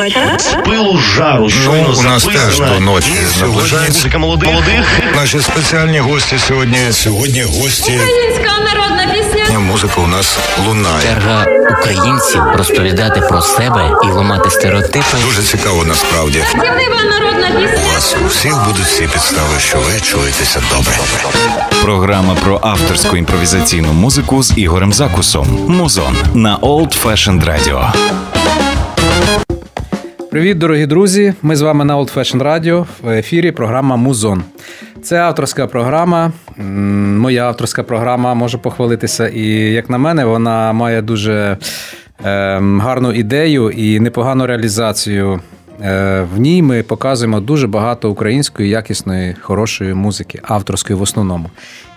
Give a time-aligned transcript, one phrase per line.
[0.00, 0.38] вечора.
[0.38, 3.92] З пилу жару, щойно Ну, у нас теж до ночі наближається.
[3.98, 4.48] Музика молодих.
[4.48, 5.00] молодих.
[5.16, 6.78] Наші спеціальні гості сьогодні.
[6.92, 7.92] Сьогодні гості.
[7.92, 9.58] Українська народна пісня.
[9.58, 11.02] Музика у нас лунає.
[11.02, 11.46] Черга
[11.80, 15.16] українців розповідати про себе і ламати стереотипи.
[15.26, 16.44] Дуже цікаво насправді.
[16.52, 17.48] Дівнива народна
[17.84, 20.92] У вас у всіх будуть всі підстави, що ви чуєтеся добре.
[21.82, 25.64] Програма про авторську імпровізаційну музику з Ігорем Закусом.
[25.68, 27.92] Музон на Old Fashioned Radio.
[30.30, 31.34] Привіт, дорогі друзі!
[31.42, 34.42] Ми з вами на Old Fashion Radio в ефірі програма Музон.
[35.02, 36.32] Це авторська програма.
[37.18, 39.28] Моя авторська програма може похвалитися.
[39.28, 41.56] І, як на мене, вона має дуже
[42.24, 45.40] ем, гарну ідею і непогану реалізацію.
[45.82, 51.50] Е, В ній ми показуємо дуже багато української, якісної, хорошої музики, авторської в основному.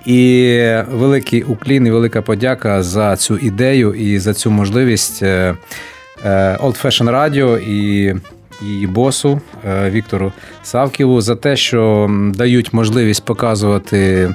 [0.05, 0.59] І
[0.91, 5.23] великий уклін і велика подяка за цю ідею і за цю можливість.
[6.23, 8.15] Е, Old Fashion Radio і
[8.61, 10.31] її босу е, Віктору
[10.63, 14.29] Савківу за те, що дають можливість показувати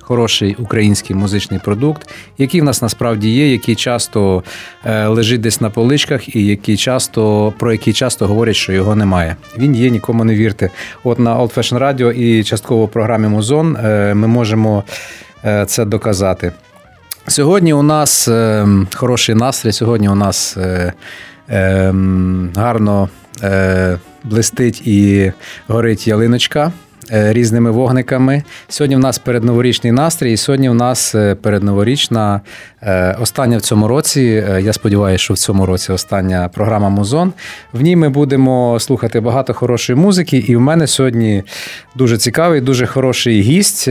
[0.00, 4.42] хороший український музичний продукт, який в нас насправді є, який часто
[4.84, 9.36] е, лежить десь на поличках, і який часто про який часто говорять, що його немає.
[9.58, 10.70] Він є, нікому не вірте.
[11.04, 13.72] От на Old Fashion Radio і частково програмі Музон
[14.14, 14.84] ми можемо
[15.66, 16.52] це доказати.
[17.30, 19.72] Сьогодні у нас е, хороший настрій.
[19.72, 20.56] Сьогодні у нас
[22.56, 23.08] гарно
[23.42, 25.32] е, блистить і
[25.68, 26.72] горить ялиночка
[27.12, 28.42] е, різними вогниками.
[28.68, 32.40] Сьогодні в нас передноворічний настрій, і сьогодні в нас е, передноворічна
[33.20, 34.44] остання в цьому році.
[34.62, 37.32] Я сподіваюся, що в цьому році остання програма Музон.
[37.72, 40.36] В ній ми будемо слухати багато хорошої музики.
[40.38, 41.42] І в мене сьогодні
[41.94, 43.88] дуже цікавий, дуже хороший гість.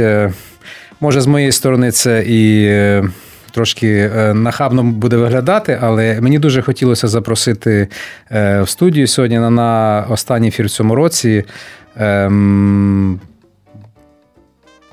[1.02, 2.70] Може, з моєї сторони це і
[3.50, 7.88] трошки е, нахабно буде виглядати, але мені дуже хотілося запросити
[8.31, 11.45] е, в студію сьогодні на, останній ефір в цьому році
[11.97, 13.19] ем,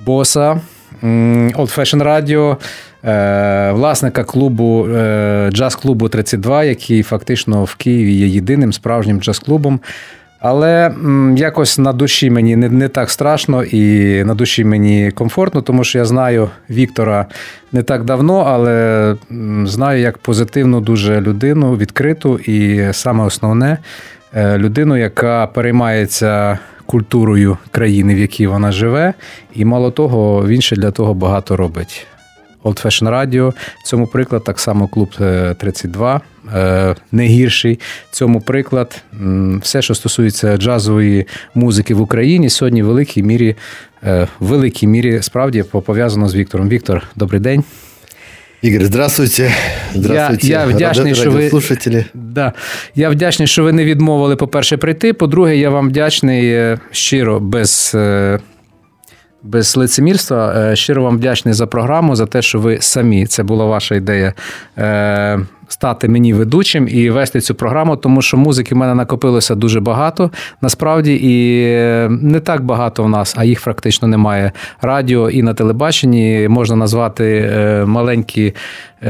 [0.01, 0.61] боса
[1.03, 2.57] Old Fashion Radio,
[3.05, 4.89] е, власника клубу
[5.51, 9.79] джаз-клубу 32, який фактично в Києві є єдиним справжнім джаз-клубом.
[10.41, 15.63] Але м, якось на душі мені не, не так страшно і на душі мені комфортно,
[15.63, 17.27] тому що я знаю Віктора
[17.73, 23.79] не так давно, але м, знаю як позитивну дуже людину, відкриту і саме основне
[24.35, 29.15] е, людину, яка переймається культурою країни, в якій вона живе,
[29.55, 32.07] і мало того, він ще для того багато робить.
[32.65, 33.53] Old Fashion Radio,
[33.85, 36.21] цьому приклад так само клуб е, 32,
[36.55, 37.79] е, не гірший.
[38.11, 39.03] Цьому приклад
[39.63, 43.57] все, що стосується джазової музики в Україні, сьогодні в великій мірі,
[44.05, 46.69] е, в великій мірі справді пов'язано з Віктором.
[46.69, 47.65] Віктор, добрий день.
[48.65, 49.51] Игорь, здравствуйте.
[49.95, 51.51] Здравствуйте, я вдячний, ради- що ви-
[52.15, 52.53] Да.
[52.95, 55.13] Я вдячний, що ви не відмовили, по-перше, прийти.
[55.13, 58.39] По-друге, я вам вдячний е, щиро, без, е,
[59.47, 60.55] без лицемірства.
[60.57, 64.33] е, Щиро вам вдячний за програму, за те, що ви самі, це була ваша ідея.
[64.79, 69.81] е, Стати мені ведучим і вести цю програму, тому що музики в мене накопилося дуже
[69.81, 70.31] багато.
[70.61, 74.53] Насправді, і е, не так багато в нас, а їх практично немає.
[74.81, 77.51] Радіо і на телебаченні можна назвати
[77.87, 78.55] маленькі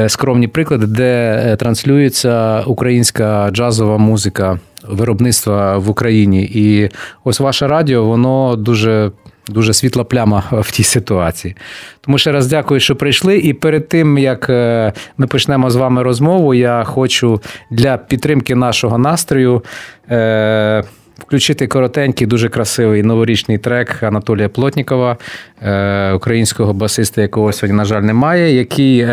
[0.07, 4.59] скромні приклади, де транслюється українська джазова музика
[4.89, 6.43] виробництва в Україні.
[6.55, 6.91] І
[7.25, 9.11] ось ваше радіо, воно дуже.
[9.49, 11.57] Дуже світла пляма в тій ситуації.
[12.01, 13.39] Тому ще раз дякую, що прийшли.
[13.39, 18.99] І перед тим як е, ми почнемо з вами розмову, я хочу для підтримки нашого
[18.99, 19.65] настрою
[20.11, 20.85] е,
[21.19, 25.17] включити коротенький, дуже красивий новорічний трек Анатолія Плотнікова,
[25.63, 29.05] е, українського басиста, якого сьогодні, на жаль, немає, який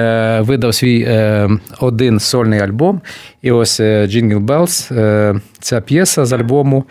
[0.42, 1.08] видав свій
[1.80, 3.02] один сольний альбом.
[3.42, 6.86] І ось Jingle Bells, ця п'єса з альбому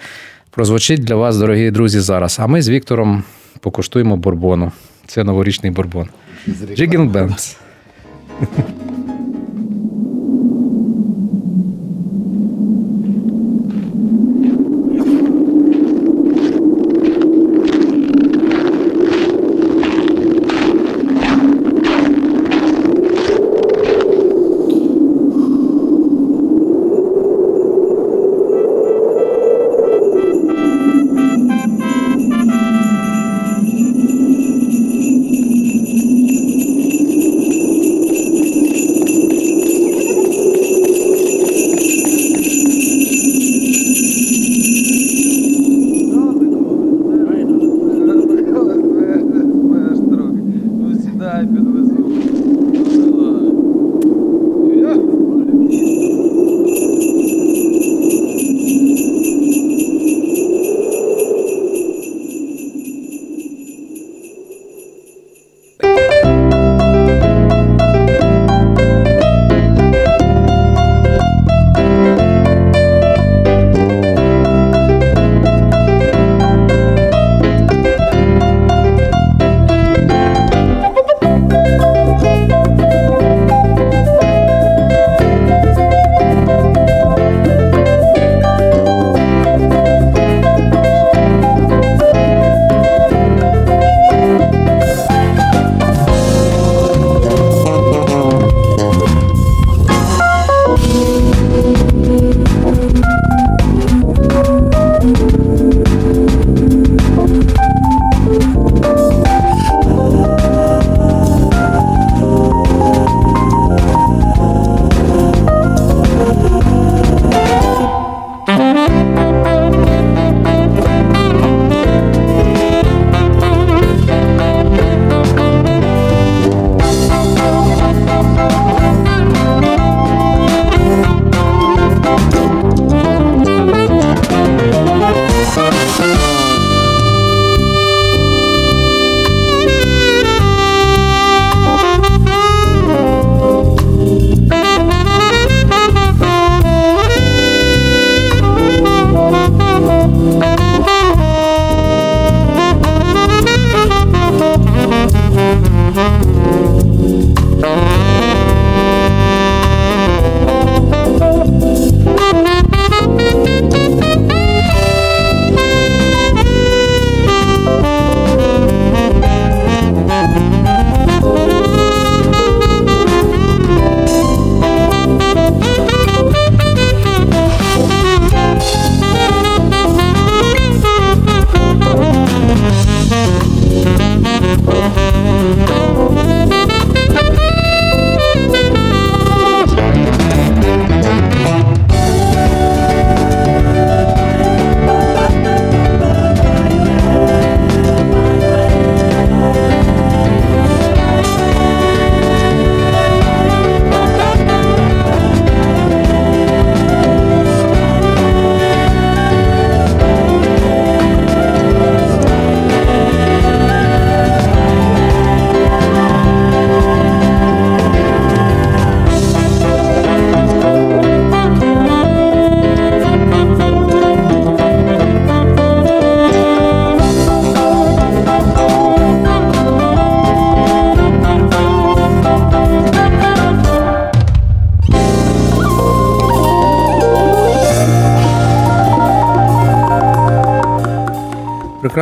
[0.52, 2.36] прозвучить для вас, дорогі друзі, зараз.
[2.40, 3.22] А ми з Віктором
[3.60, 4.72] покуштуємо бурбону.
[5.06, 6.08] Це новорічний бурбон.
[6.48, 7.34] Jingle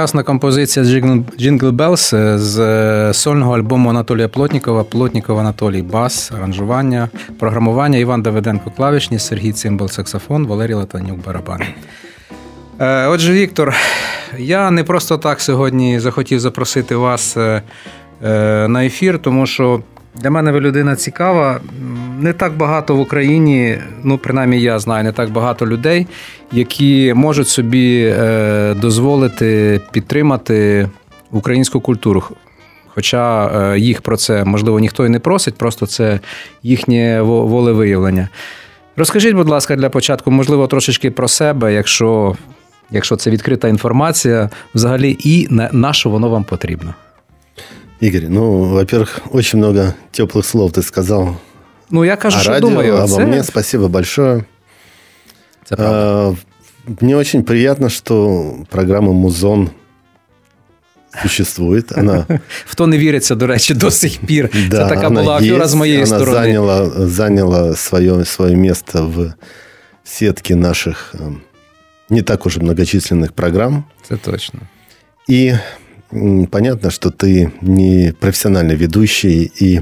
[0.01, 4.85] прекрасна композиція Jingle Bells з сольного альбому Анатолія Плотнікова.
[4.85, 7.09] Плотніков Анатолій Бас, аранжування,
[7.39, 11.67] програмування Іван Давиденко клавішні, Сергій Цимбал саксофон, Валерій Латанюк барабани.
[12.79, 13.75] Е, отже, Віктор,
[14.39, 17.63] я не просто так сьогодні захотів запросити вас е,
[18.25, 19.83] е, на ефір, тому що
[20.15, 21.61] для мене ви людина цікава
[22.20, 26.08] Не так багато в Україні, ну принаймні я знаю, не так багато людей,
[26.52, 28.16] які можуть собі
[28.76, 30.90] дозволити підтримати
[31.32, 32.24] українську культуру.
[32.88, 36.20] Хоча їх про це можливо ніхто і не просить, просто це
[36.64, 38.30] їхнє волевиявлення.
[38.98, 42.36] Розкажіть, будь ласка, для початку, можливо, трошечки про себе, якщо
[42.92, 46.94] якщо це відкрита інформація, взагалі, і на що воно вам потрібно?
[48.04, 51.36] Игорь, ну, во-первых, очень много теплых слов ты сказал.
[51.90, 52.96] Ну, я кажу, о что радио, думаю.
[52.96, 53.26] Обо це...
[53.26, 54.44] мне спасибо большое.
[55.66, 55.98] Це правда.
[55.98, 56.36] А,
[57.02, 59.70] мне очень приятно, что программа «Музон»
[61.22, 61.98] существует.
[61.98, 62.26] Она...
[62.66, 64.50] В то не віриться, до речі, до сих пір.
[64.70, 66.38] Да, Це така була афера з моєї она сторони.
[66.38, 69.34] Заняла, заняла свое, свое место в
[70.04, 71.16] сетке наших
[72.10, 73.86] не так уж многочисленных программ.
[74.10, 74.60] Это точно.
[75.28, 75.56] И
[76.52, 79.82] понятно, что ты не профессиональный ведущий и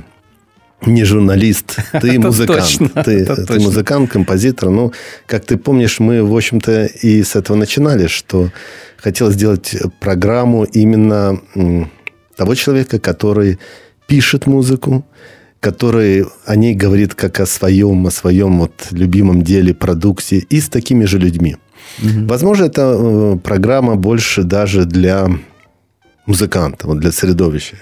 [0.87, 2.93] не журналист, ты музыкант.
[3.05, 4.71] Ты, ты музыкант, композитор.
[4.71, 4.93] Ну,
[5.27, 8.51] как ты помнишь, мы, в общем-то, и с этого начинали, что
[8.97, 11.41] хотел сделать программу именно
[12.37, 13.59] того человека, который
[14.07, 15.05] пишет музыку,
[15.61, 20.69] который о ней говорит как о своем, о своем вот любимом деле, продукте, и с
[20.69, 21.57] такими же людьми.
[21.99, 22.27] Угу.
[22.27, 25.29] Возможно, это э, программа больше даже для
[26.27, 27.77] музиканта, вот для середовища,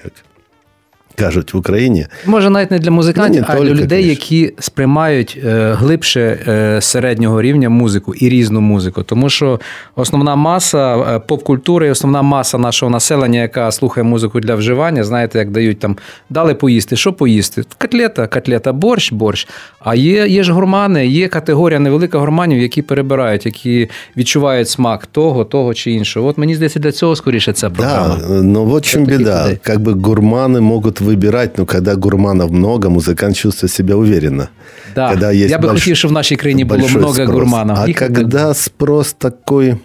[1.17, 2.07] кажуть в Україні.
[2.27, 4.11] Може, навіть не для музикантів, ну, а для людей, конечно.
[4.11, 9.03] які сприймають е, глибше е, середнього рівня музику і різну музику.
[9.03, 9.61] Тому що
[9.97, 15.51] основна маса е, поп-культури, основна маса нашого населення, яка слухає музику для вживання, знаєте, як
[15.51, 15.97] дають там
[16.31, 17.63] дали поїсти, що поїсти?
[17.79, 19.49] Котлета, котлета, борщ, борщ.
[19.81, 25.45] А є є ж гурмани, є категорія невелика гурманів, які перебирають, які відчувають смак того,
[25.45, 26.29] того чи іншого.
[26.29, 28.17] От мені здається, для цього скоріше ця програма.
[28.17, 29.59] Да, ну чем беда.
[29.63, 34.51] Как бы гурманы могут выбирать, но когда гурманов много, музыкант чувствует себя уверенно.
[34.95, 35.11] Да.
[35.11, 35.81] Когда есть Я бы больш...
[35.81, 37.31] хотел, чтобы в нашей краине было много спрос.
[37.31, 37.79] гурманов.
[37.81, 39.79] А Их когда спрос такой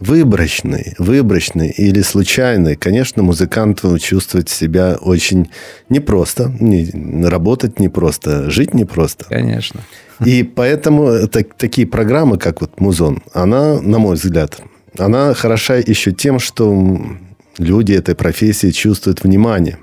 [0.00, 5.50] выборочный, выборочный или случайный, конечно, музыкант чувствует себя очень
[5.88, 6.52] непросто.
[6.60, 6.90] Не,
[7.28, 9.24] работать непросто, жить непросто.
[9.28, 9.80] Конечно.
[10.24, 14.60] И поэтому так, такие программы, как вот Музон, она, на мой взгляд,
[14.98, 17.00] она хороша еще тем, что
[17.58, 19.78] люди этой профессии чувствуют внимание.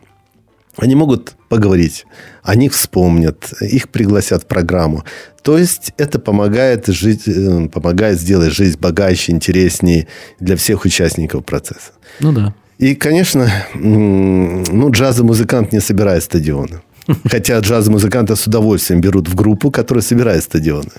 [0.81, 2.07] Они могут поговорить,
[2.41, 5.03] о них вспомнят, их пригласят в программу.
[5.43, 10.07] То есть это помогает, жить, э, помогает сделать жизнь богаче, интереснее
[10.39, 11.91] для всех участников процесса.
[12.19, 12.55] Ну да.
[12.79, 16.81] И, конечно, ну, джазовый музыкант не собирает стадионы.
[17.29, 20.89] Хотя джазовые музыканты с удовольствием берут в группу, которая собирает стадионы.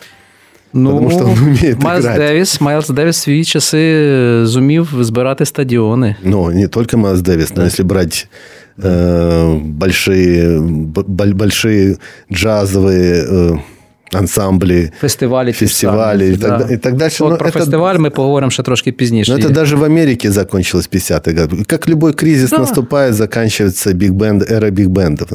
[0.74, 2.20] Ну, Тому що він вміє Майлз грати.
[2.20, 6.16] Девіс, Майлз Девіс в свої часи зумів збирати стадіони.
[6.24, 8.28] Ну, не только Майлз Дэвис, но если брать
[8.84, 11.96] э, большие, б- большие
[12.32, 13.58] джазовые э,
[14.14, 16.74] ансамбли, Фестивалі, ті фестивали самі, и, так, да.
[16.74, 17.24] и так дальше.
[17.24, 19.32] От Но про это- фестиваль ми поговоримо ще трошки пізніше.
[19.32, 21.66] Но это даже в Америке закончилось в 50-х годах.
[21.66, 22.58] Как любой кризис Да.
[22.60, 25.28] наступает, заканчивается биг-бенд, эра биг-бендов.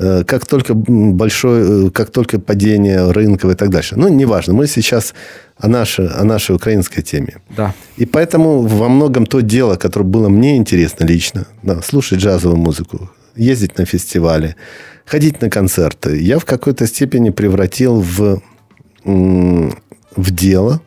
[0.00, 3.94] Э, Как только большой, э, как только падение рынков и так дальше.
[3.98, 4.54] Ну, неважно.
[4.54, 5.14] Мы сейчас
[5.58, 7.32] о нашей, о нашей украинской теме.
[7.56, 7.72] Да.
[7.98, 13.10] И поэтому во многом то дело, которое было мне интересно лично, да, слушать джазовую музыку,
[13.36, 14.54] ездить на фестивали,
[15.05, 18.41] ходить на концерты, я в какой-то степени превратил в,
[19.03, 20.81] в дело,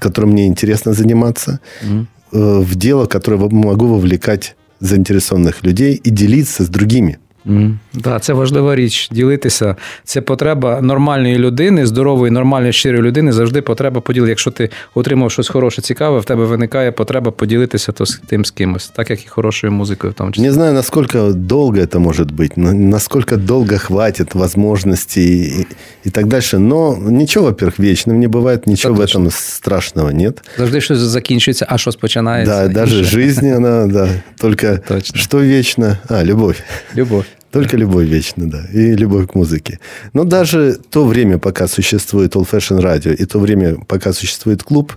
[0.00, 1.98] которым мне интересно заниматься, э,
[2.32, 7.18] в дело, которое могу вовлекать заинтересованных людей и делиться с другими.
[7.45, 7.73] Mm.
[7.93, 9.75] Да, це важлива річ ділитися.
[10.03, 13.31] Це потреба нормальної людини, здорової, нормальної, щирої людини.
[13.31, 14.29] Завжди потреба поділити.
[14.29, 18.51] Якщо ти отримав щось хороше, цікаве, в тебе виникає потреба поділитися то з тим з
[18.51, 20.45] кимось, так як і хорошою музикою, в тому числі.
[20.45, 25.67] Не знаю, насколько долго это может быть, но насколько долго хватит возможностей и,
[26.07, 26.59] и так дальше.
[26.59, 29.19] Но ничего, во-первых, вечным не бывает, ничего Да в точно.
[29.19, 30.49] этом страшного нет.
[30.57, 32.67] Завжди щось закінчується, а щось починається.
[32.67, 33.09] Да, даже інше.
[33.11, 34.09] жизнь, она, да,
[34.41, 35.19] только Точно.
[35.19, 35.97] что вечно?
[36.09, 36.57] А, любовь.
[36.95, 37.25] Любов.
[37.52, 39.78] Только любовь вечна, да, и любовь к музыке.
[40.12, 44.92] Но даже то время, пока существует Old Fashion Radio, и то время, пока существует клуб,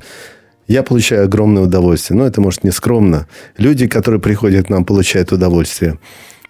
[0.68, 2.18] я получаю огромное удовольствие.
[2.18, 3.28] Но это, может, не скромно.
[3.58, 5.98] Люди, которые приходят к нам, получают удовольствие.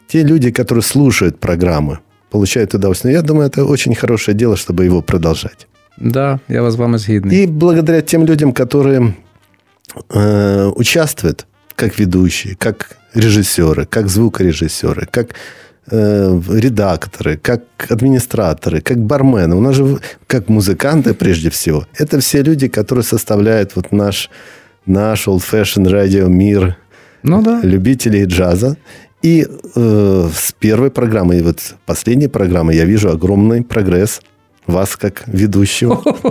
[0.07, 3.13] Те люди, которые слушают программы, получают удовольствие.
[3.13, 5.67] Я думаю, это очень хорошее дело, чтобы его продолжать.
[5.97, 7.43] Да, я з вами згідний.
[7.43, 9.13] И благодаря тем людям, которые
[10.09, 11.45] э, участвуют,
[11.75, 15.35] как ведущие, как режиссеры, как звукорежиссеры, как
[15.89, 19.55] э, редакторы, как администраторы, как бармены.
[19.55, 21.85] У нас же как музыканты прежде всего.
[21.97, 24.29] Это все люди, которые составляют вот наш,
[24.85, 26.77] наш old-fashioned радио мир
[27.23, 27.59] ну, да.
[27.63, 28.77] любителей джаза.
[29.21, 34.21] И э, с первой программы и вот последней программы я вижу огромный прогресс–
[34.67, 36.03] вас як ведущого.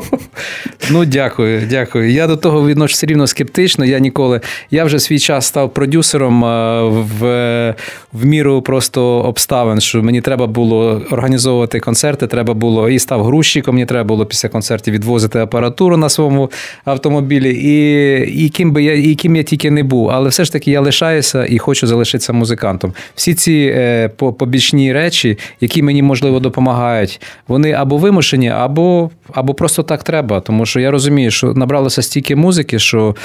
[0.91, 2.11] Ну, дякую, дякую.
[2.11, 3.85] Я до того все рівно скептично.
[3.85, 4.41] Я ніколи.
[4.71, 7.75] Я вже свій час став продюсером е, в
[8.13, 13.75] в міру просто обставин, що мені треба було організовувати концерти, треба було і став грузчиком,
[13.75, 16.51] мені треба було після концертів відвозити апаратуру на своєму
[16.85, 17.51] автомобілі.
[17.63, 20.11] І і, ким би я і ким я тільки не був.
[20.11, 22.93] Але все ж таки я лишаюся і хочу залишитися музикантом.
[23.15, 29.55] Всі ці е, побічні речі, які мені можливо допомагають, вони або вимушені, вимушені, або або
[29.55, 30.41] просто так треба.
[30.41, 33.17] Тому що я розумію, що набралося стільки музики, що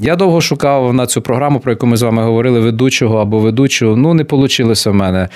[0.00, 3.96] я довго шукав на цю програму, про яку ми з вами говорили, ведучого або ведучого.
[3.96, 5.28] Ну, не вийшло в мене.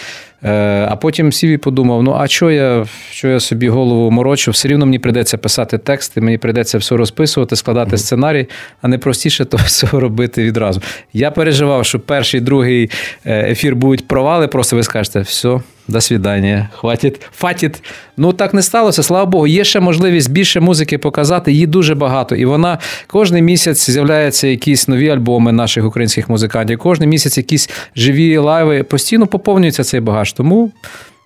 [0.45, 4.51] Е, а потім сів і подумав: ну а що я що я собі голову морочу?
[4.51, 8.49] Все рівно мені прийдеться писати тексти, мені прийдеться все розписувати, складати сценарій,
[8.83, 10.83] а не простіше то все робити відразу.
[11.13, 12.91] Я переживав, що перший другий
[13.25, 15.61] е, ефір будуть провали, просто ви скажете, все.
[15.89, 17.83] До свідання, хватить, фатить.
[18.17, 19.03] Ну так не сталося.
[19.03, 21.53] Слава Богу, є ще можливість більше музики показати.
[21.53, 22.37] Її дуже багато.
[22.37, 26.80] І вона кожен місяць з'являються якісь нові альбоми наших українських музикантів.
[26.80, 28.84] Кожен місяць якісь живі лайви.
[28.84, 30.34] Постійно поповнюється цей багаж.
[30.34, 30.72] Тому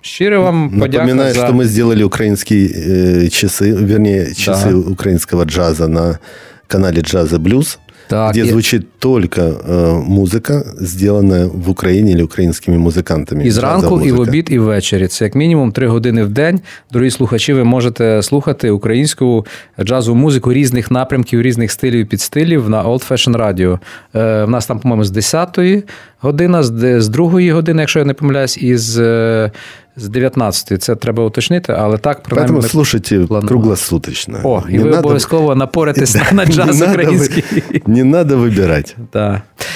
[0.01, 1.45] щиро вам подяка Напоминаю, за...
[1.45, 4.91] что мы сделали украинские э, часы, вернее, часы да.
[4.91, 6.19] украинского джаза на
[6.67, 7.79] канале Джаза Блюз.
[8.08, 8.48] Так, где и...
[8.48, 13.44] звучит только э, музика, сделана в Україні или українськими музикантами.
[13.44, 15.06] І зранку, і в обід, і ввечері.
[15.06, 16.60] Це як мінімум три години в день.
[16.92, 19.46] Дорогі слухачі, ви можете слухати українську
[19.80, 23.78] джазову музику різних напрямків, різних стилів і підстилів на Old Fashion Radio.
[24.14, 25.82] Е, В нас там, по-моєму, з 10-ї
[26.20, 29.50] години, з 2-ї години, якщо я не помиляюсь, і з е,
[29.96, 32.58] з 19 Це треба уточнити, але так принаймні...
[32.58, 33.48] Поэтому слушайте плануємо.
[33.48, 34.40] круглосуточно.
[34.44, 34.98] О, і не ви надо...
[34.98, 37.44] обов'язково напоритесь на, на джаз український.
[37.86, 38.94] Не треба вибирати.
[39.10, 39.42] Так.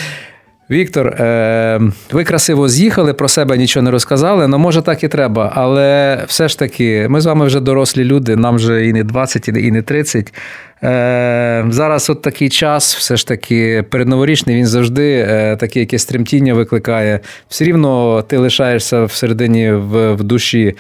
[0.71, 1.81] Віктор, е,
[2.13, 5.53] ви красиво з'їхали, про себе нічого не розказали, але може так і треба.
[5.55, 9.49] Але все ж таки, ми з вами вже дорослі люди, нам вже і не 20,
[9.49, 10.35] і не 30.
[10.83, 16.55] Е, Зараз от такий час, все ж таки, передноворічний, він завжди е, таке якесь тремтіння
[16.55, 17.21] викликає.
[17.49, 20.75] Все рівно ти лишаєшся всередині в, в душі.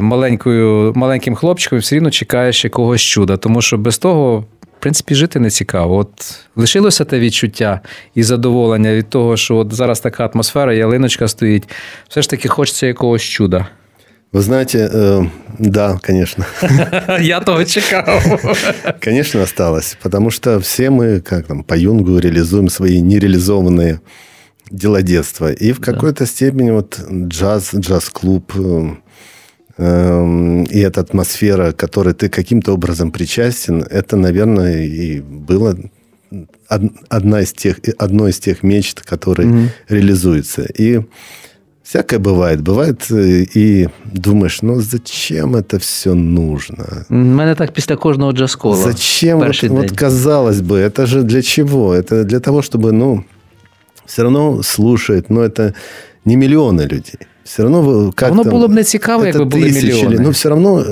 [0.00, 4.44] Маленькою, маленьким хлопчиком все рівно чекаєш якогось чуда, тому що без того
[4.87, 5.97] принципі, жити не цікаво.
[5.97, 6.09] От
[6.55, 7.81] лишилося те відчуття
[8.15, 11.63] і задоволення від того, що от зараз така атмосфера, ялиночка стоїть.
[12.09, 13.67] Все ж таки хочеться якогось чуда.
[14.33, 16.45] Вы знаете, э, да, конечно.
[17.21, 18.19] Я того чекал.
[19.03, 23.99] Конечно, осталось, потому что все мы, как там, по Юнгу реализуем свои нереализованные
[24.71, 25.51] дела детства.
[25.51, 29.03] И в какой-то степени вот джаз, джаз-клуб, э, Эм,
[29.78, 35.76] и эта атмосфера, которой ты каким-то образом причастен, это, наверное, и было
[37.08, 39.68] одна из тех, одно из тех мечт, которые угу.
[39.88, 40.62] реализуются.
[40.62, 41.00] И
[41.82, 42.60] всякое бывает.
[42.60, 47.06] Бывает э, и думаешь, ну зачем это все нужно?
[47.10, 48.76] У мене так після кожного джаз-кола.
[48.76, 49.38] Зачем?
[49.38, 51.94] Вот, вот казалось бы, это же для чего?
[51.94, 53.24] Это для того, чтобы, ну,
[54.06, 55.74] все равно слушает, но это
[56.24, 60.18] не мільйони людей все равно как Воно було б не цікаво, якби були мільйони.
[60.20, 60.84] Ну, все одно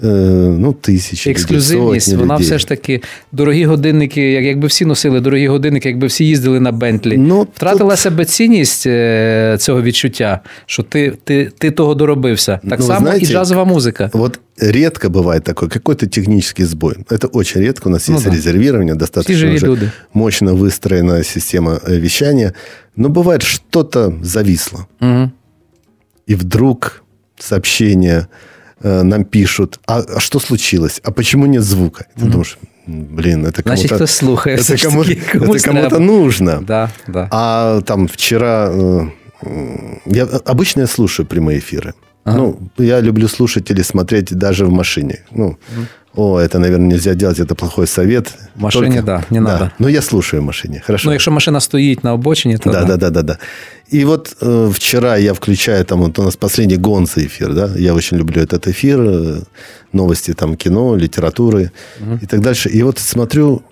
[0.00, 1.30] ну, тисячі.
[1.30, 6.06] Ексклюзивність, людей, вона все ж таки дорогі годинники, як, якби всі носили дорогі годинники, якби
[6.06, 7.16] всі їздили на Бентлі.
[7.16, 8.18] Ну, Втратилася тут...
[8.18, 12.60] би цінність е, цього відчуття, що ти ти, ти того доробився.
[12.68, 14.10] Так ну, само знаете, і джазова музика.
[14.12, 16.94] Вот редко бывает такой какой-то технический сбой.
[17.10, 17.88] Это очень редко.
[17.88, 18.32] У нас ну, есть да.
[18.32, 19.90] резервирование, достаточно уже люди.
[20.14, 22.52] мощно выстроенная система э, вещания.
[22.96, 24.86] Но бывает, что-то зависло.
[25.00, 25.30] Угу
[26.26, 27.02] и вдруг
[27.38, 28.26] сообщение э,
[28.83, 30.99] нам пишут, а, а что случилось?
[31.03, 32.05] А почему нет звука?
[32.15, 33.81] Ты mm думаешь, блин, это кому-то...
[33.81, 34.59] Значит, кто слухает.
[34.59, 36.61] Это, кому, это кому-то нужно.
[36.61, 37.27] Да, да.
[37.31, 38.69] А там вчера...
[38.71, 39.07] Э,
[40.05, 41.93] я обычно я слушаю прямые эфиры.
[42.23, 42.37] Ага.
[42.37, 45.23] Ну, я люблю слушать или смотреть даже в машине.
[45.31, 45.57] Ну, угу.
[46.13, 48.33] О, это, наверное, нельзя делать, это плохой совет.
[48.55, 49.03] В машине, Только...
[49.03, 49.45] да, не да.
[49.45, 49.71] надо.
[49.79, 51.07] Но я слушаю в машине, хорошо.
[51.07, 52.83] Ну, если машина стоит на обочине, то да.
[52.83, 53.39] Да, да, да, да.
[53.87, 57.93] И вот э, вчера я включаю, там вот у нас последний Гонца эфир, да, я
[57.93, 59.41] очень люблю этот эфир, э,
[59.93, 61.71] новости там кино, литературы
[62.01, 62.19] угу.
[62.21, 62.69] и так дальше.
[62.69, 63.63] И вот смотрю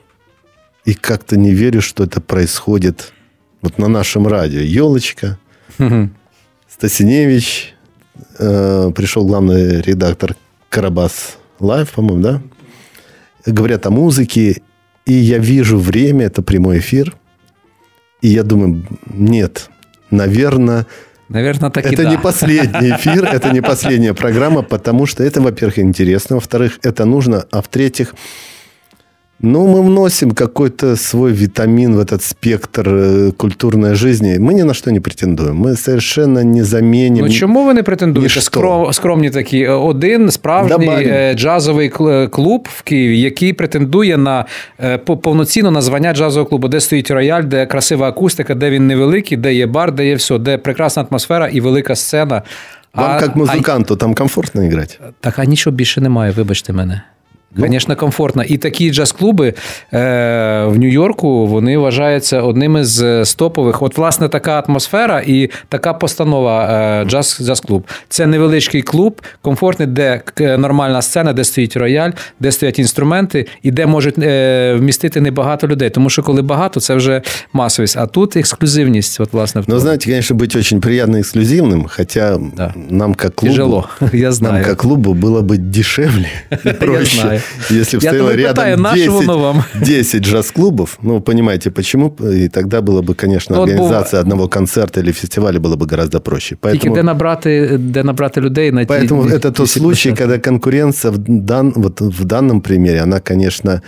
[0.85, 3.11] и как-то не верю, что это происходит
[3.61, 4.61] вот на нашем радио.
[4.61, 5.37] Елочка,
[5.77, 6.09] угу.
[6.69, 7.75] Стасиневич,
[8.37, 10.37] э, пришел главный редактор
[10.69, 12.41] Karabas Live, по-моему, да?
[13.45, 14.61] Говорят о музыке,
[15.05, 17.15] и я вижу время, это прямой эфир.
[18.21, 19.69] И я думаю, нет,
[20.11, 20.85] наверное,
[21.29, 22.21] Наверное, так это и не да.
[22.21, 27.61] последний эфир, это не последняя программа, потому что это, во-первых, интересно, во-вторых, это нужно, а
[27.61, 28.15] в-третьих,
[29.40, 34.38] ну, мы вносим какой-то свой витамин в этот спектр э, культурной жизни.
[34.38, 35.56] Мы ни на что не претендуем.
[35.66, 37.26] Мы совершенно не заменим.
[37.26, 38.24] Ну чому ви не претендуєте?
[38.26, 38.40] Ніщо.
[38.40, 39.66] Скром, скромні такі.
[39.66, 41.08] Один справжній Добавим.
[41.08, 44.44] е, джазовий кл- клуб в Києві, який претендує на
[44.80, 48.86] е, по- повноцінно на звання джазового клубу, де стоїть рояль, де красива акустика, де він
[48.86, 52.42] невеликий, де є бар, де є все, де прекрасна атмосфера і велика сцена.
[52.94, 55.00] Вам, А- как музыканту, там комфортно играть?
[55.02, 57.02] А, так, а нічого більше немає, вибачте мене.
[57.56, 58.42] Звісно, комфортно.
[58.44, 59.54] І такі джаз-клуби е,
[60.66, 63.82] в Нью-Йорку вони вважаються одними з стопових.
[63.82, 66.64] От, власне, така атмосфера і така постанова
[67.02, 67.86] е, джаз, джаз-клуб.
[68.08, 73.70] Це невеличкий клуб, комфортний, де к- нормальна сцена, де стоїть рояль, де стоять інструменти, і
[73.70, 75.90] де можуть е, вмістити небагато людей.
[75.90, 77.96] Тому що коли багато, це вже масовість.
[77.96, 79.80] А тут ексклюзивність, от, власне, в Но, тому.
[79.80, 82.74] знаете, конечно, быть очень приятно эксклюзивным, хотя Да.
[82.90, 83.52] нам как клубу...
[83.54, 84.54] Тяжело, я знаю.
[84.54, 86.28] Нам как клубу было бы дешевле
[86.66, 87.40] и проще, знаю.
[87.70, 89.64] если бы Я стояло тому питаю, рядом наше 10, воно вам?
[89.80, 90.98] 10 джаз-клубов.
[91.02, 92.16] Ну, вы понимаете, почему?
[92.32, 95.86] И тогда было бы, конечно, Ну, от був- организация одного концерта или фестиваля было бы
[95.90, 96.56] гораздо проще.
[96.62, 99.66] Тільки Поэтому, де набрати, де набрати людей на ті- поэтому это тот 10%.
[99.66, 103.80] случай, когда конкуренция в, дан, вот в данном примере, она, конечно,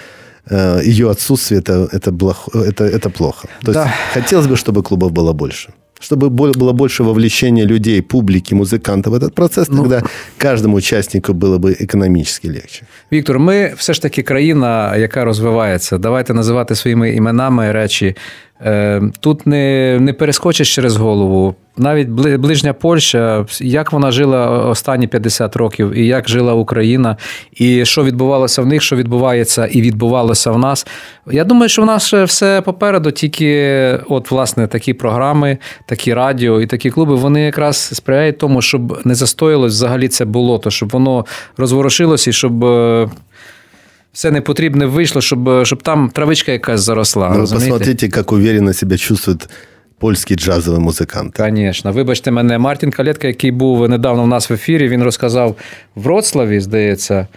[0.51, 3.49] э, ее отсутствие это, это, блох- это, это плохо.
[3.65, 3.93] То есть Да.
[4.15, 5.69] хотелось бы, чтобы клубов было больше.
[6.01, 10.03] Чтобы бо- было больше вовлечения людей, публики, музыкантов в этот процесс, Ну, тогда
[10.39, 12.83] каждому участнику было бы экономически легче.
[13.13, 15.99] Віктор, ми все ж таки країна, яка розвивається.
[15.99, 18.17] Давайте називати своїми іменами речі.
[18.66, 21.56] Е, Тут не, не перескочиш через голову.
[21.78, 27.18] Навіть ближня Польща, як вона жила останні 50 років, і як жила Україна,
[27.54, 30.88] і що відбувалося в них, що відбувається і відбувалося в нас.
[31.32, 36.68] Я думаю, що в нас все попереду, тільки от, власне, такі програми, такі радіо і
[36.68, 41.26] такі клуби, вони якраз сприяють тому, щоб не застоїлось взагалі це болото, щоб воно
[41.58, 42.66] розворушилося і щоб.
[44.12, 47.30] Е, Все непотрібне вийшло, щоб, щоб там травичка якась заросла.
[47.38, 49.48] Ну, посмотрите, як уверенно себе чувствують
[50.00, 51.52] польский джазовый музыкант.
[51.56, 55.56] Звісно, вибачте мене, Мартін Калетка, який був недавно в нас в ефірі, він розказав
[55.96, 57.28] в Вроцлаві, здається, е,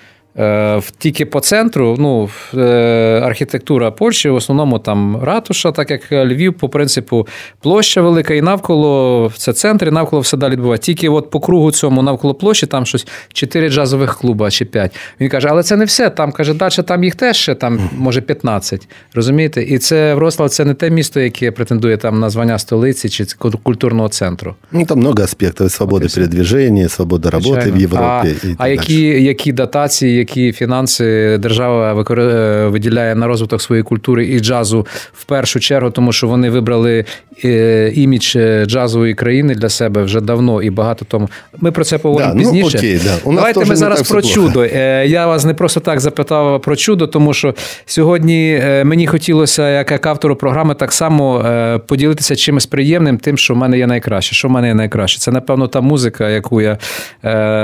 [0.99, 6.69] тільки по центру, ну, е, архітектура Польщі, в основному там ратуша, так як Львів, по
[6.69, 7.27] принципу,
[7.61, 10.87] площа велика, і навколо це центр, і навколо все далі відбувається.
[10.87, 14.97] Тільки от по кругу цьому навколо площі там щось 4 джазових клуба чи 5.
[15.21, 16.11] Він каже, але це не все.
[16.11, 18.89] Там каже, далі там їх теж ще там, може, 15.
[19.15, 19.63] Розумієте?
[19.63, 23.27] І це Вроцлав це не те місто, яке претендує там на звання столиці чи
[23.63, 24.55] культурного центру.
[24.73, 25.71] Ну, там много аспектов.
[25.71, 27.85] Свобода передвижения, свобода работы в.
[27.85, 28.35] Европе.
[28.43, 34.27] А, так а які, які дотації, які фінанси держава е, виділяє на розвиток своєї культури
[34.27, 37.05] і джазу в першу чергу, тому що вони вибрали
[37.45, 41.29] е, імідж е, джазової країни для себе вже давно і багато тому.
[41.59, 42.79] Ми про це поговоримо Да, ну, пізніше.
[42.79, 43.15] окей, да.
[43.25, 44.35] У нас Давайте ми зараз про плохо.
[44.35, 44.67] чудо.
[45.05, 47.55] Я вас не просто так запитав про чудо, тому що
[47.87, 51.45] сьогодні мені хотілося, як, як автору програми, так само
[51.87, 54.35] поділитися чимось приємним, тим, що в мене є найкраще.
[54.35, 55.19] Що в мене є найкраще?
[55.19, 56.79] Це, напевно, та музика, яку я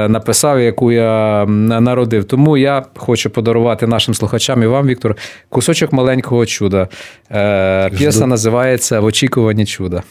[0.08, 1.46] написав, яку я
[1.80, 2.24] народив.
[2.24, 5.16] Тому я хочу подарувати нашим слухачам і вам, Віктор,
[5.48, 6.88] кусочок маленького чуда.
[7.32, 10.02] Е, П'єса називається В очікуванні чуда.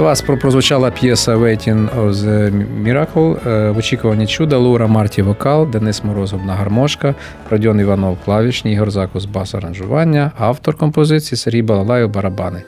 [0.00, 6.04] Вас прозвучала п'єса Waiting of the Miracle е, в очікуванні чуда Лура Марті вокал, Денис
[6.04, 7.14] Морозов на гармошка,
[7.50, 12.62] Родіон Іванов клавішні, Ігор Закус бас аранжування, автор композиції Сергій Балалаєв барабани.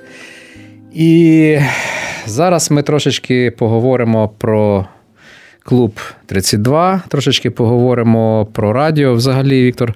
[0.95, 1.59] І
[2.27, 4.87] зараз ми трошечки поговоримо про
[5.65, 9.15] клуб 32, трошечки поговоримо про радіо.
[9.15, 9.95] Взагалі, Віктор.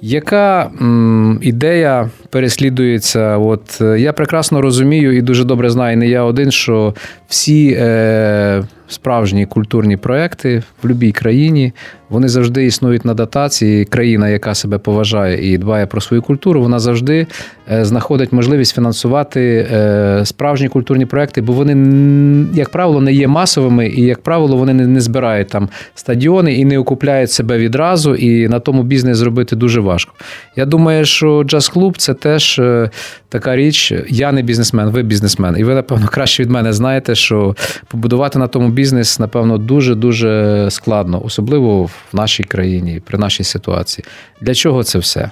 [0.00, 3.38] Яка м, ідея переслідується?
[3.38, 6.94] От е, я прекрасно розумію і дуже добре знаю, не я один, що
[7.28, 11.72] всі е, справжні культурні проекти в будь-якій країні
[12.12, 13.84] вони завжди існують на дотації.
[13.84, 17.26] Країна, яка себе поважає і дбає про свою культуру, вона завжди
[17.72, 23.88] е, знаходить можливість фінансувати е, справжні культурні проекти, бо вони, як правило, не є масовими,
[23.88, 28.14] і, як правило, вони не збирають там стадіони і не окупляють себе відразу.
[28.14, 30.14] І на тому бізнес зробити дуже важко.
[30.56, 32.89] Я думаю, що джаз-клуб це теж е,
[33.29, 33.93] така річ.
[34.09, 35.55] Я не бізнесмен, ви бізнесмен.
[35.57, 37.55] І ви, напевно, краще від мене знаєте, що
[37.87, 43.43] побудувати на тому бізнес, напевно, дуже дуже складно, особливо в в нашій країні, при нашій
[43.43, 44.05] ситуації.
[44.41, 45.31] Для чого це все?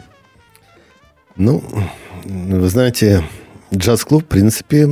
[1.38, 1.62] Ну,
[2.50, 3.24] вы знаете,
[3.74, 4.88] джаз-клуб, в принципе,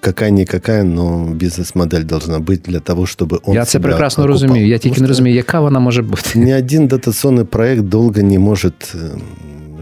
[0.00, 4.40] какая-никакая, но бизнес-модель должна быть для того, чтобы он Я це прекрасно окупав.
[4.42, 4.66] розумію.
[4.68, 6.38] Я тільки не розумію, яка вона може бути.
[6.38, 8.94] Ни один дотационный проект долго не может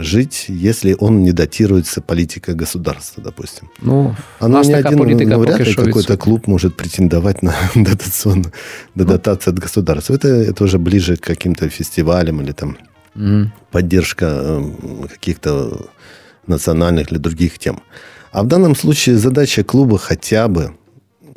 [0.02, 3.70] жить, если он не датируется политикой государства, допустим.
[3.80, 8.52] Ну, Оно нас не один, политика ну, вряд ли какой-то клуб может претендовать на дотационную
[8.94, 9.10] на ну.
[9.10, 10.14] дотацию от государства.
[10.14, 12.76] Это, это уже ближе к каким-то фестивалям или там
[13.14, 13.50] угу.
[13.70, 15.86] поддержка э, каких-то
[16.46, 17.82] национальных или других тем.
[18.32, 20.74] А в данном случае задача клуба хотя бы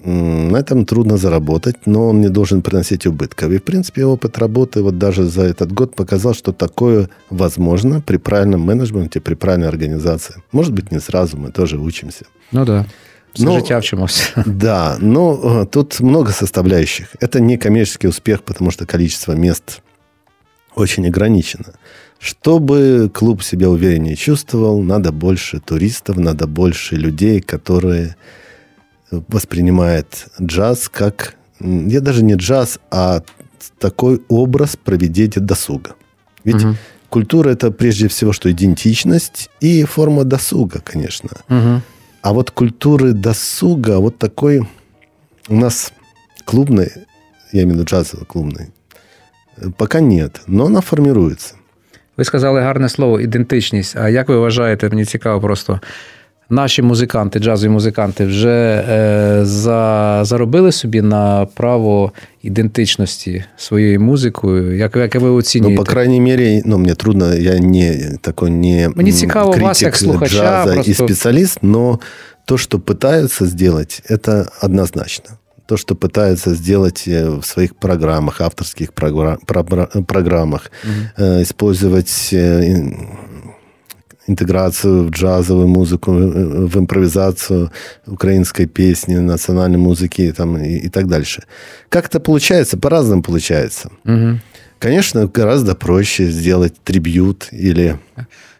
[0.06, 3.52] на этом трудно заработать, но он не должен приносить убытков.
[3.52, 8.18] И, в принципе, опыт работы вот даже за этот год показал, что такое возможно при
[8.18, 10.36] правильном менеджменте, при правильной организации.
[10.52, 12.26] Может быть, не сразу, мы тоже учимся.
[12.52, 12.86] Ну да.
[13.38, 14.32] Но, життя вчимося.
[14.46, 17.08] Да, но э, тут много составляющих.
[17.20, 19.82] Это не коммерческий успех, потому что количество мест
[20.76, 21.74] очень ограничено.
[22.20, 28.16] Чтобы клуб себя увереннее чувствовал, надо больше туристов, надо больше людей, которые
[29.11, 33.23] воспринимает джаз как, я даже не джаз, а
[33.79, 35.95] такой образ проведения досуга.
[36.45, 36.75] Ведь угу.
[37.09, 41.31] культура это прежде всего что идентичность и форма досуга, конечно.
[41.49, 41.83] Угу.
[42.23, 44.69] А вот культуры досуга, вот такой
[45.49, 45.93] у нас
[46.45, 46.91] клубный,
[47.53, 48.71] я имею в виду джазовый клубный,
[49.77, 51.55] пока нет, но она формируется.
[52.17, 53.97] Ви сказали гарне слово ідентичність.
[53.97, 55.81] А як ви вважаєте, мені цікаво просто
[56.51, 64.77] наші музиканти, джазові музиканти, вже е, за, заробили собі на право ідентичності своєю музикою?
[64.77, 65.75] Як, як ви оцінюєте?
[65.75, 69.83] Ну, по крайней мере, ну, мне трудно, я не такой не Мені цікаво критик вас
[69.83, 70.91] як слухача, джаза просто...
[70.91, 72.01] и специалист, но
[72.45, 75.39] то, что пытаются сделать, это однозначно.
[75.67, 81.25] То, что пытаются сделать э, в своих программах, авторских програ- про- программах, угу.
[81.25, 82.93] э, использовать э,
[84.28, 87.72] интеграцию в джазовую музыку, в импровизацию
[88.08, 91.44] украинской песни, национальной музыки там, и, и так дальше.
[91.90, 92.78] Как это получается?
[92.78, 93.92] По-разному получается.
[94.06, 94.40] Угу.
[94.80, 97.98] Конечно, гораздо проще сделать трибют или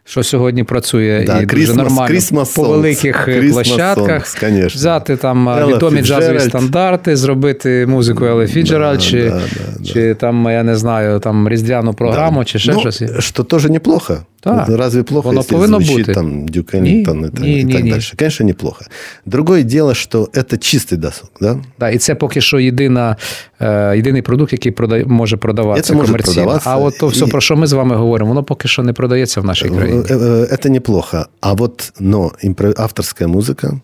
[0.05, 4.27] що сьогодні працює да, і Christmas, дуже нормально Christmas по великих Christmas площадках.
[4.43, 6.05] Songs, взяти там Ella відомі Fitzgerald.
[6.07, 9.41] джазові стандарти, зробити музику Елли Фіджеральд, Да, чи, да,
[9.79, 12.45] да, чи там, я не знаю, там різдвяну програму, Да.
[12.45, 13.03] чи ще Ну, щось.
[13.19, 14.17] Что тоже неплохо.
[14.45, 14.67] Да.
[14.69, 16.15] Разве плохо, Воно если повинно звучит бути.
[16.15, 16.83] там Дюк Эллингтон
[17.21, 17.91] Ні, и, так- ні, и ні, так ні.
[17.91, 18.17] дальше?
[18.19, 18.85] Конечно, неплохо.
[19.27, 21.31] Другое дело, что это чистый досуг.
[21.41, 21.57] Да?
[21.81, 23.17] Да, і це поки що єдина,
[23.61, 26.35] е, єдиний продукт, який продає, може продаватися Це може комерційно.
[26.35, 28.83] продаватися, А от то все, і- про що ми з вами говоримо, воно поки що
[28.83, 29.94] не продається в нашій країні.
[29.95, 31.27] Э, э, Это неплохо.
[31.41, 33.81] А вот, но импро- авторская музыка,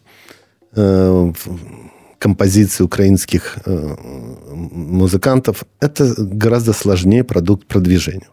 [0.77, 1.59] э, в-
[2.19, 3.97] композиции украинских э,
[4.73, 8.27] музыкантов, это гораздо сложнее продукт продвижения.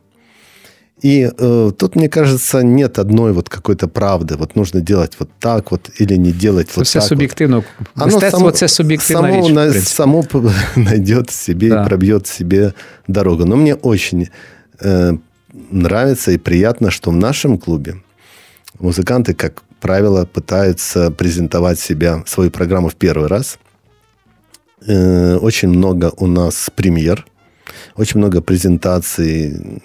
[1.05, 4.37] И э, тут, мне кажется, нет одной вот какой-то правды.
[4.37, 7.01] Вот нужно делать вот так вот или не делать Це вот все так.
[7.03, 7.09] вот.
[7.09, 7.63] суб'єктивно.
[7.95, 9.51] Оно Мистецтво само- це суб'єктивна само, річ.
[9.51, 9.85] в на- принципі.
[9.95, 10.39] само п-
[10.75, 11.81] найдет себе Да.
[11.83, 12.73] и пробьет себе
[13.07, 13.45] дорогу.
[13.45, 14.27] Но мне очень
[14.81, 15.17] э,
[15.52, 18.02] нравится и приятно, что в нашем клубе
[18.78, 23.58] музыканты, как правило, пытаются презентовать себя, свою программу в первый раз.
[24.86, 27.26] Э, очень много у нас премьер,
[27.96, 29.82] очень много презентаций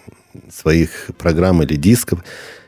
[0.52, 2.24] своих программ или дисков.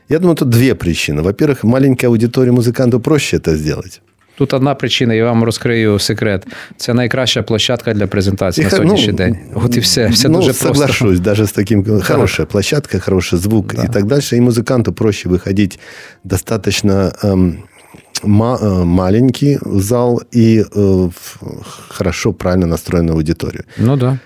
[0.08, 1.22] Я думаю, тут две причины.
[1.22, 4.00] Во-первых, маленькой аудитории музыканту проще это сделать.
[4.35, 6.47] Тут одна причина, я вам розкрию секрет.
[6.77, 9.37] Це найкраща площадка для презентації на Тихо, сьогоднішній ну, день.
[9.53, 10.07] От і все.
[10.07, 10.67] Все ну, дуже просто.
[10.67, 12.01] соглашусь, даже с таким...
[12.01, 14.37] Хорошая площадка, хороший звук и так дальше.
[14.37, 15.79] И музыканту проще выходить
[16.23, 17.57] достаточно эм,
[18.23, 21.39] ма- э, маленький зал и э, в
[21.89, 23.63] хорошо, правильно настроенную аудиторию.
[23.77, 24.17] Ну да.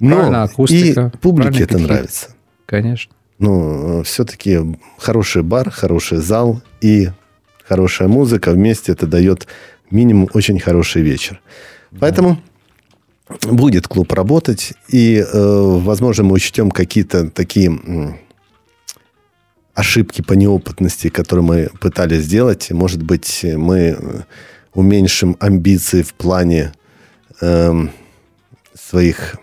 [0.00, 1.90] Но Правильно, акустика, и публике правильный это подход.
[1.90, 2.28] нравится.
[2.66, 3.12] Конечно.
[3.38, 4.60] Ну, все-таки
[4.98, 7.08] хороший бар, хороший зал и
[7.71, 9.47] хорошая музыка вместе это дает
[9.91, 11.39] минимум очень хороший вечер.
[12.01, 12.37] Поэтому
[13.43, 18.17] будет клуб работать, и, э, возможно, мы учтем какие-то такие м,
[19.73, 22.71] ошибки по неопытности, которые мы пытались сделать.
[22.71, 24.21] Может быть, мы э,
[24.73, 26.73] уменьшим амбиции в плане
[27.39, 27.91] эм,
[28.73, 29.37] своих э,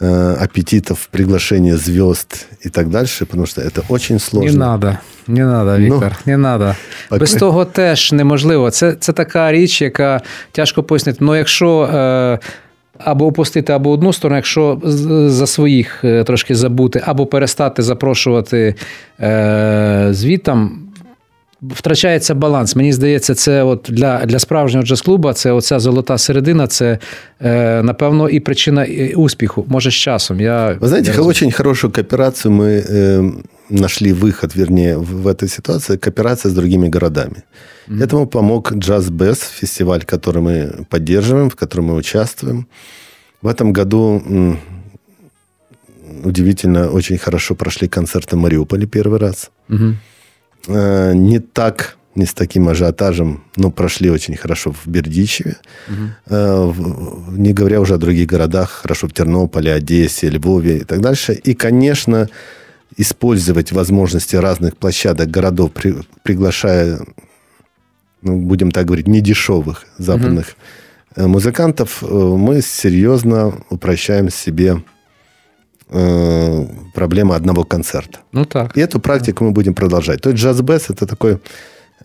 [0.00, 4.50] аппетитов, приглашения звезд и так дальше, потому что это очень сложно.
[4.50, 6.74] Не надо, не надо, Ну, не надо.
[7.10, 7.20] так.
[7.20, 8.70] Без того теж неможливо.
[8.70, 10.20] Це, це така річ, яка
[10.52, 11.18] тяжко пояснити.
[11.20, 12.38] Ну, якщо е,
[12.98, 14.80] або опустити або одну сторону, якщо
[15.28, 18.74] за своїх е, трошки забути, або перестати запрошувати
[19.20, 20.85] е, звітам.
[21.61, 22.75] Втрачається баланс.
[22.75, 26.97] Мені здається, це от для, для справжнього джаз-клуба, це оця золота середина, це
[27.41, 29.65] е, напевно і причина е, успіху.
[29.67, 30.39] Може, з часом.
[30.39, 33.31] Я, Вы знаете, я очень хорошую кооперацию мы э,
[33.69, 37.43] нашли выход, вернее, в, в этой ситуации, кооперация с другими городами.
[37.87, 42.65] Этому помог Джаз Бес, фестиваль, который мы поддерживаем, в котором мы участвуем.
[43.41, 44.59] В этом году м,
[46.23, 49.51] удивительно очень хорошо прошли концерты в Мариуполе первый раз.
[49.67, 49.97] Мгм.
[50.68, 55.56] Э, не так, не с таким ажиотажем, но прошли очень хорошо в Бердичеве.
[56.26, 61.00] Э, в- Не говоря уже о других городах, хорошо в Тернополе, Одессе, Львове и так
[61.00, 61.34] дальше.
[61.34, 62.28] И, конечно,
[62.96, 67.00] использовать возможности разных площадок городов, при- приглашая,
[68.22, 70.56] ну, будем так говорить, недешевых западных
[71.18, 74.82] э, музыкантов, э, мы серьезно упрощаем себе
[75.88, 78.20] э, проблему одного концерта.
[78.32, 78.76] Ну так.
[78.76, 80.20] И эту практику мы будем продолжать.
[80.20, 81.38] То есть джаз-бэс это такой,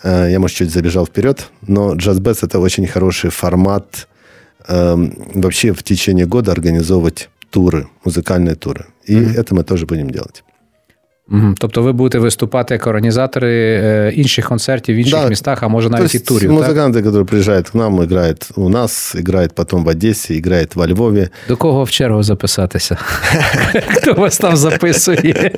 [0.04, 4.08] э, я, может, чуть забежал вперед, но джаз-бэс это очень хороший формат
[4.68, 8.86] эм, вообще в течение года организовывать туры, музыкальные туры.
[9.06, 10.44] И это мы тоже будем делать.
[11.31, 11.55] Мгм.
[11.59, 15.29] Тобто ви будете виступати як організатори е, інших концертів в інших Да.
[15.29, 16.51] містах, а може То навіть і есть турів.
[16.51, 16.59] Так?
[16.59, 21.29] музыканты, которые приезжают к нам, играют у нас, играют потом в Одессе, играют во Львове.
[21.49, 22.97] До кого в чергу записатися?
[23.89, 25.51] Хто вас там записує?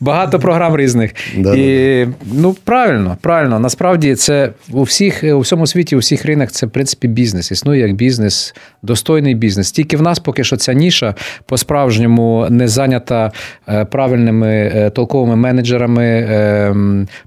[0.00, 1.10] Багато програм різних.
[1.38, 3.58] Да, І ну правильно, правильно.
[3.60, 7.50] Насправді це у всіх у всьому світі, у всіх країнах це в принципі бізнес.
[7.50, 9.72] Існує як бізнес, достойний бізнес.
[9.72, 11.14] Тільки в нас поки що ця ніша
[11.46, 13.32] по-справжньому не зайнята
[13.68, 16.75] е, правильними е, толковими менеджерами, е,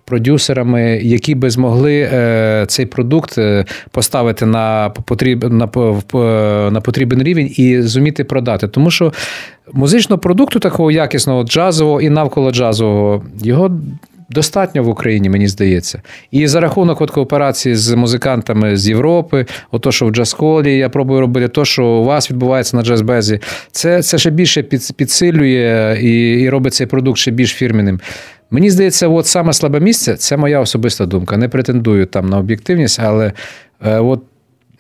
[0.04, 3.38] продюсерами, які би змогли е, цей продукт
[3.90, 5.68] поставити на потріб, на,
[6.70, 8.68] на потрібен рівень і зуміти продати.
[8.68, 9.12] Тому що
[9.72, 13.70] музичного продукту такого якісного джазового і навколо джазового його
[14.30, 16.02] достатньо в Україні, мені здається.
[16.30, 21.20] І за рахунок от кооперації з музикантами з Європи, ото, що в джаз-колі я пробую
[21.20, 24.62] робити, то, що у вас відбувається на джаз-безі, це це ще більше
[24.96, 28.00] підсилює і, і робить цей продукт ще більш фірмінним.
[28.50, 31.36] Мені здається, от саме слабе місце це моя особиста думка.
[31.36, 33.32] Не претендую там на об'єктивність, але
[33.86, 34.22] е, от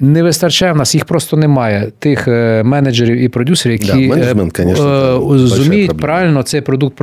[0.00, 1.92] не вистачає в нас, їх просто немає.
[1.98, 6.96] Тих е, менеджерів і продюсерів, які да, конечно, е, зуміють правильно цей продукт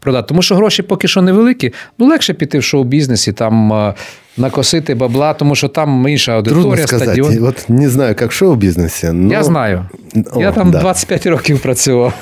[0.00, 0.28] продати.
[0.28, 3.72] Тому що гроші поки що невеликі, ну легше піти в шоу-бізнес і там.
[3.72, 3.94] Е,
[4.38, 7.22] накосити бабла, тому що там інша аудиторія, Трудно сказати.
[7.22, 7.46] стадіон.
[7.46, 9.12] От не знаю, як в шоу-бізнесі.
[9.12, 9.32] Но...
[9.32, 9.86] Я знаю.
[10.32, 10.80] О, Я там да.
[10.80, 12.12] 25 років працював.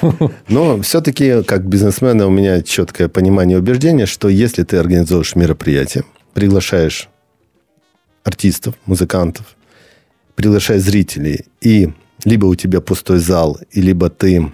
[0.49, 6.05] Но все-таки, как бизнесмена, у меня четкое понимание и убеждение, что если ты организуешь мероприятие,
[6.35, 7.09] приглашаешь
[8.25, 9.45] артистов, музыкантов,
[10.36, 11.90] приглашая зрителей, и
[12.26, 14.52] либо у тебя пустой зал, и либо ты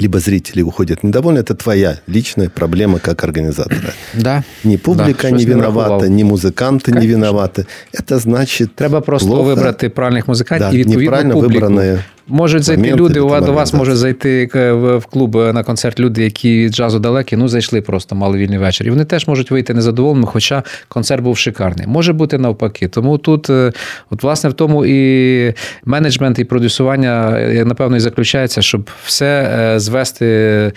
[0.00, 3.92] либо зрители уходят недовольны, это твоя личная проблема как организатора.
[4.14, 4.42] Да.
[4.64, 7.66] Ни публіка да, не виновата, ні музиканти не виноваты.
[7.92, 9.42] Это значит Треба просто плохо.
[9.42, 11.52] вибрати правильних музикантів да, і відповідно публіку.
[11.52, 16.69] Вибране Можуть зайти люди, у до вас може зайти в клуб на концерт люди, які
[16.69, 18.87] джазу далекі, ну зайшли просто мали вільний вечір.
[18.87, 21.87] І вони теж можуть вийти незадоволеними, хоча концерт був шикарний.
[21.87, 22.87] Може бути навпаки.
[22.87, 23.71] Тому тут, е,
[24.09, 25.53] от, власне, в тому і
[25.85, 30.71] менеджмент, і продюсування, е, напевно, і заключається, щоб все е, звести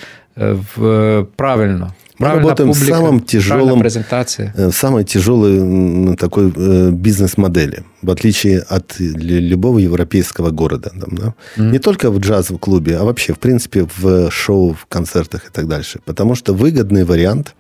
[0.77, 1.93] в правильно.
[2.19, 4.53] Мы работаем публика, в самом тяжелом, презентация.
[4.55, 6.51] в самой тяжелой такой
[6.93, 10.91] бизнес-модели, в отличие от любого европейского города.
[10.91, 11.35] Там, да?
[11.57, 15.67] mm Не только в джаз-клубе, а вообще, в принципе, в шоу, в концертах и так
[15.67, 16.01] дальше.
[16.05, 17.55] Потому что выгодный вариант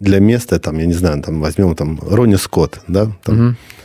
[0.00, 3.77] для места, там, я не знаю, там, возьмем там Ронни Скотт, да, там, mm Э,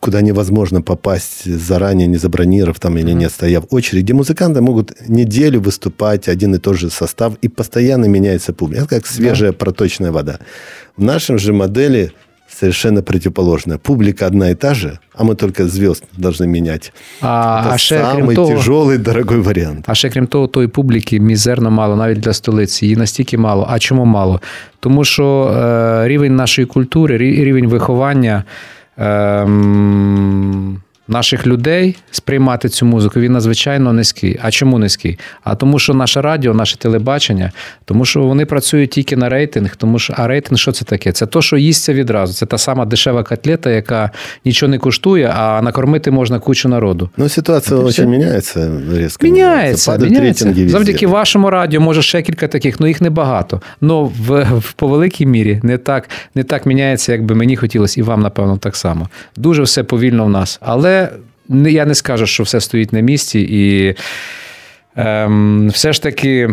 [0.00, 4.12] куда невозможно попасть заранее, не забронировав там или не стоя в очереди.
[4.12, 8.82] Музыканты могут неделю выступать один и тот же состав, и постоянно меняется публика.
[8.82, 9.56] Это как свежая да.
[9.56, 10.38] проточная вода.
[10.96, 12.12] В нашем же модели
[12.48, 13.78] совершенно противоположное.
[13.78, 16.92] Публика одна и та же, а мы только звезд должны менять.
[17.20, 19.84] А, Это а ще, самый того, тяжелый, дорогой варіант.
[19.86, 22.86] А ще крім того, тої публіки мізерно мало, навіть для столиці.
[22.86, 23.66] Її настільки мало.
[23.70, 24.40] А чому мало?
[24.80, 28.44] Тому що е, рівень нашої культури, рівень виховання.
[28.97, 34.39] Ем, наших людей сприймати цю музику, він надзвичайно низький.
[34.41, 35.19] А чому низький?
[35.43, 37.51] А тому, що наше радіо, наше телебачення,
[37.85, 41.11] тому що вони працюють тільки на рейтинг, тому що а рейтинг що це таке?
[41.11, 42.33] Це то, що їсться відразу.
[42.33, 44.11] Це та сама дешева котлета, яка
[44.45, 47.09] нічого не коштує, а накормити можна кучу народу.
[47.17, 49.25] Ну, ситуація дуже міняється різко.
[49.25, 49.97] Міняється.
[49.97, 50.53] міняється.
[50.67, 53.61] Завдяки вашому радіо, може ще кілька таких, ну їх небагато.
[53.81, 58.01] Ну в, в по великій мірі не так не так міняється, як би мені хотілося,
[58.01, 59.09] і вам, напевно, так само.
[59.35, 60.59] Дуже все повільно в нас.
[60.61, 60.94] Але
[61.49, 63.95] я не скажу, що все стоїть на місці, і
[64.95, 66.49] ем, все ж таки.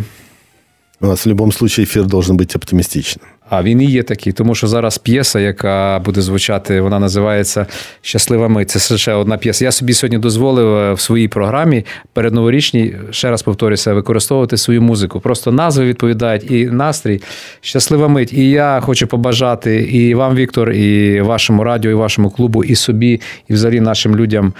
[1.03, 3.27] У нас в будь-якому випадку ефір має бути оптимістичним.
[3.51, 7.67] А він і є такий, тому що зараз п'єса, яка буде звучати, вона називається
[8.03, 8.71] Щаслива мить.
[8.71, 9.65] Це ще одна п'єса.
[9.65, 14.83] Я собі сьогодні дозволив е, в своїй програмі перед новорічній, ще раз повторюся, використовувати свою
[14.83, 15.21] музику.
[15.21, 17.23] Просто назви відповідають і настрій.
[17.61, 18.33] Щаслива мить.
[18.33, 23.21] І я хочу побажати і вам, Віктор, і вашому радіо, і вашому клубу, і собі,
[23.49, 24.53] і взагалі нашим людям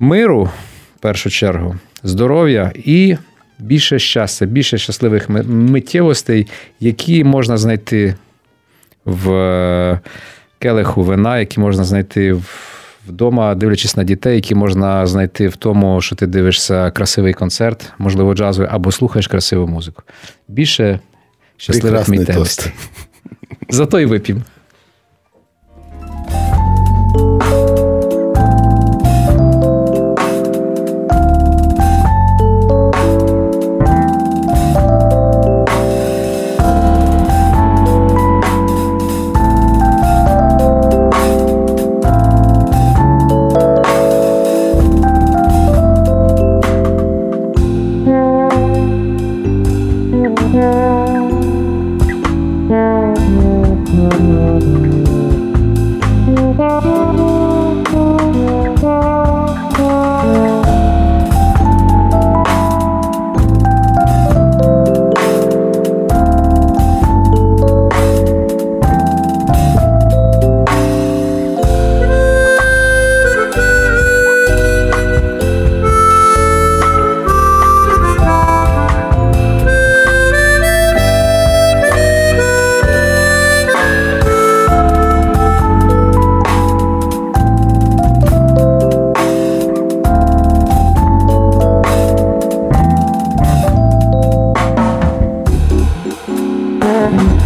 [0.00, 0.50] миру
[0.96, 3.16] в першу чергу, здоров'я і
[3.58, 6.46] більше щастя, більше щасливих миттєвостей,
[6.80, 8.14] які можна знайти
[9.04, 10.00] в е,
[10.58, 12.36] келиху вина, які можна знайти
[13.08, 18.34] вдома, дивлячись на дітей, які можна знайти в тому, що ти дивишся красивий концерт, можливо,
[18.34, 20.02] джазовий, або слухаєш красиву музику.
[20.48, 21.00] Більше
[21.56, 22.72] щасливих миттєвостей.
[23.68, 24.42] Зато й вип'ємо.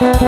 [0.00, 0.22] Thank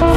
[0.00, 0.11] you.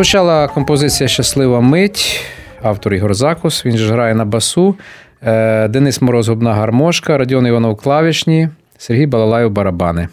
[0.00, 2.20] Прозвучала композиція Щаслива мить,
[2.62, 3.66] автор Ігор Закус.
[3.66, 4.74] Він ж грає на басу.
[5.22, 8.48] Е, Денис Мороз Губна гармошка, Радіон Іванов клавішні,
[8.78, 10.08] Сергій Балалаєв барабани.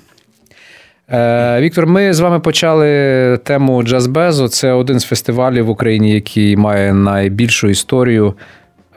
[1.09, 4.47] Е, Віктор, ми з вами почали тему джазбезу.
[4.47, 8.33] Це один з фестивалів в Україні, який має найбільшу історію.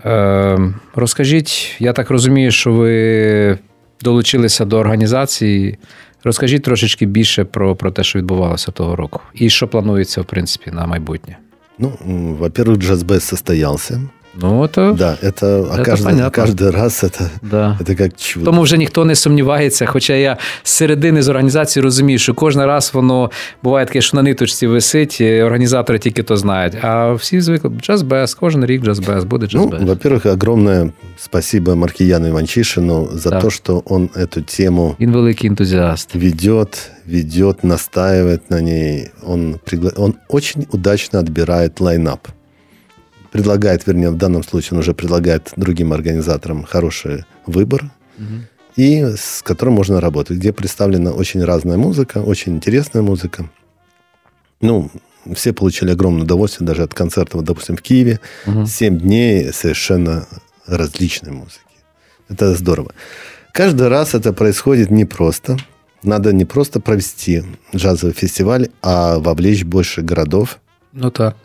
[0.04, 0.58] Е,
[0.94, 3.58] Розкажіть, я так розумію, що ви
[4.02, 5.78] долучилися до організації.
[6.24, 10.70] Розкажіть трошечки більше про, про те, що відбувалося того року, і що планується, в принципі,
[10.70, 11.36] на майбутнє.
[11.78, 11.92] Ну,
[12.40, 14.00] во-первых, Джаз Без состоялся.
[14.41, 16.43] Ну, то Да, это, а Это каждый, понятно.
[16.43, 17.79] каждый раз это, да.
[17.81, 18.45] это как чудо.
[18.45, 19.85] Тому вже ніхто не сумнівається.
[19.85, 23.31] Хоча я з середини з організації розумію, що кожен раз воно
[23.63, 26.73] буває таке, що на ниточці висить, і організатори тільки то знають.
[26.81, 29.81] А всі звикли джаз-без, кожен рік джаз-без, буде Ну, джаз-без.
[29.89, 33.41] во-первых, огромное спасибо Маркияну Иванчишину за Да.
[33.41, 36.15] то, что он эту тему Він великий ентузіаст.
[36.15, 39.09] ведет, ведет, настаивает на ней.
[39.27, 42.27] Он, пригла- он очень удачно отбирает лайнап.
[43.30, 47.90] Предлагает, вернее, в данном случае он уже предлагает другим организаторам хороший выбор,
[48.76, 53.48] и с которым можно работать, где представлена очень разная музыка, очень интересная музыка.
[54.60, 54.90] Ну,
[55.34, 58.20] все получили огромное удовольствие даже от концертов, допустим, в Киеве.
[58.66, 60.26] Семь дней совершенно
[60.66, 61.60] различной музыки.
[62.28, 62.92] Это здорово.
[63.52, 65.56] Каждый раз это происходит непросто.
[66.02, 67.42] Надо не просто провести
[67.74, 70.58] джазовый фестиваль, а вовлечь больше городов,
[70.92, 71.36] Ну так.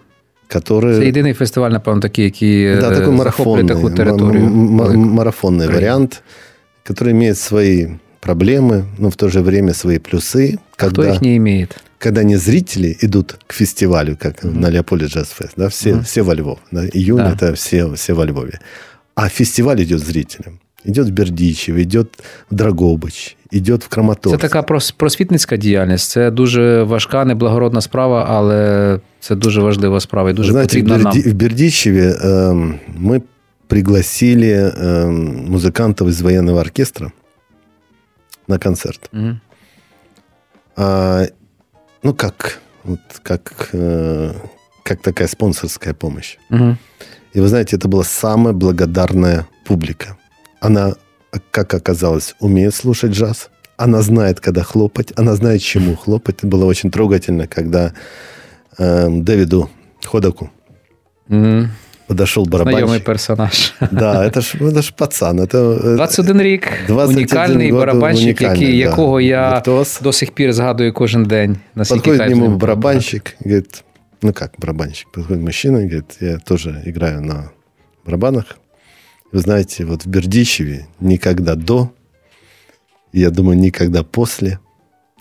[0.49, 0.99] которые...
[0.99, 4.45] Це єдиний фестиваль, напевно, такий, який Да, е, такой захоплює марафонный, таку м- територію.
[4.45, 5.01] м- велику.
[5.01, 5.75] м- марафонный Украины.
[5.75, 6.23] вариант,
[6.91, 7.89] который имеет свои
[8.27, 10.53] проблемы, но в то же время свои плюсы.
[10.77, 11.69] Хто Когда, їх не має?
[11.99, 16.35] когда не зрители идут к фестивалю, как на Леопольде Джаз Фест, да, все, все во
[16.35, 16.59] Львов.
[16.73, 17.31] Да, июнь Да.
[17.35, 18.59] это все, все во Львове.
[19.15, 20.59] А фестиваль идет зрителям.
[20.87, 22.07] Идет в Бердичев, идет
[22.51, 24.39] в Драгобыч, идет в Це Краматорск.
[24.41, 26.11] така прос- просвітницька діяльність.
[26.11, 30.98] Це дуже важка, неблагородна справа, але це дуже важлива справа і дуже Знаете, в, потрібна
[30.98, 31.22] нам.
[31.22, 33.22] В Бердичеве эм, мы
[33.68, 35.10] пригласили э,
[35.50, 37.12] музыкантов из военного оркестра
[38.48, 39.10] на концерт.
[39.12, 39.40] Мгм.
[40.76, 41.26] А,
[42.04, 44.32] ну, как, вот, как, э,
[44.84, 46.38] как такая спонсорская помощь.
[46.50, 46.78] Мгм.
[47.34, 50.18] И вы знаете, это была самая благодарная публика.
[50.60, 50.94] Она,
[51.52, 53.50] как оказалось, умеет слушать джаз.
[53.78, 55.14] Она знает, когда хлопать.
[55.20, 56.36] Она знает, чему хлопать.
[56.44, 57.92] Это было очень трогательно, когда
[58.79, 59.69] э, Дэвиду
[60.05, 60.51] Ходаку
[61.29, 61.71] Мгм.
[62.07, 63.05] подошел Знайомий барабанщик.
[63.05, 63.75] персонаж.
[63.91, 65.41] Да, это ж, это ж пацан.
[65.41, 66.69] Это, э, 21 рік.
[66.89, 68.89] 21 унікальний год, барабанщик, унікальний, який, да.
[68.91, 70.01] якого я Віртуоз.
[70.03, 71.57] до сих пір згадую кожен день.
[71.75, 73.85] Наскільки Подходит к кайф з нему ним барабанщик, говорит,
[74.23, 77.51] ну как барабанщик, подходит мужчина, говорит, я тоже играю на
[78.07, 78.45] барабанах.
[79.33, 81.91] Вы знаете, вот в Бердичеве никогда до,
[83.13, 84.59] и я думаю, никогда после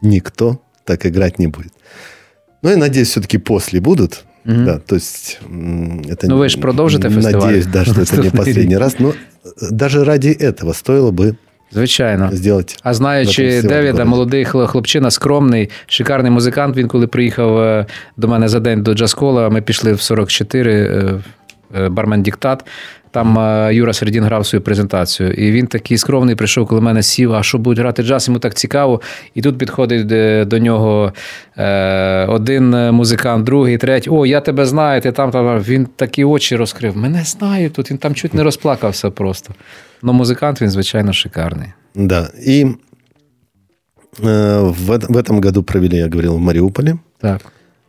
[0.02, 1.74] никто так играть не будет.
[2.64, 4.24] Ну, я надеюсь, все-таки после будут.
[4.46, 4.66] Мгм.
[4.66, 6.28] Да, то есть м, это...
[6.28, 8.80] Ну, вы ж продолжите фестиваль Надеюсь, да, что это не наступний последний рік.
[8.84, 9.00] раз.
[9.00, 9.14] Но э,
[9.72, 11.36] даже ради этого стоило бы
[11.72, 12.30] Звичайно.
[12.34, 14.10] сделать А знаючи в этом всьому Девіда, городі.
[14.10, 16.78] молодий хло- хлопчина, скромний, шикарний музикант.
[16.78, 17.86] Він коли приїхав е,
[18.18, 21.14] до мене за день до джаз-кола, ми пішли в 44, е,
[21.80, 22.66] е, бармен Діктат.
[23.14, 25.32] Там е, Юра Середін грав свою презентацію.
[25.32, 28.54] І він такий скромний прийшов, коли мене сів, а що будуть грати джаз, йому так
[28.56, 29.02] цікаво.
[29.36, 31.14] І тут підходить е, до нього
[31.58, 34.10] е, один музикант, другий, третій.
[34.10, 35.60] О, я тебе знаю, ти там, там.
[35.60, 36.98] Він такі очі розкрив.
[36.98, 37.92] Мене знають тут.
[37.92, 39.54] Він там чуть не розплакався просто.
[40.04, 41.68] Ну, музикант він, звичайно, шикарний.
[41.96, 42.66] Да, и
[44.24, 47.42] э, в, эт- в этом году провели, я говорил, в Мариуполе, Так.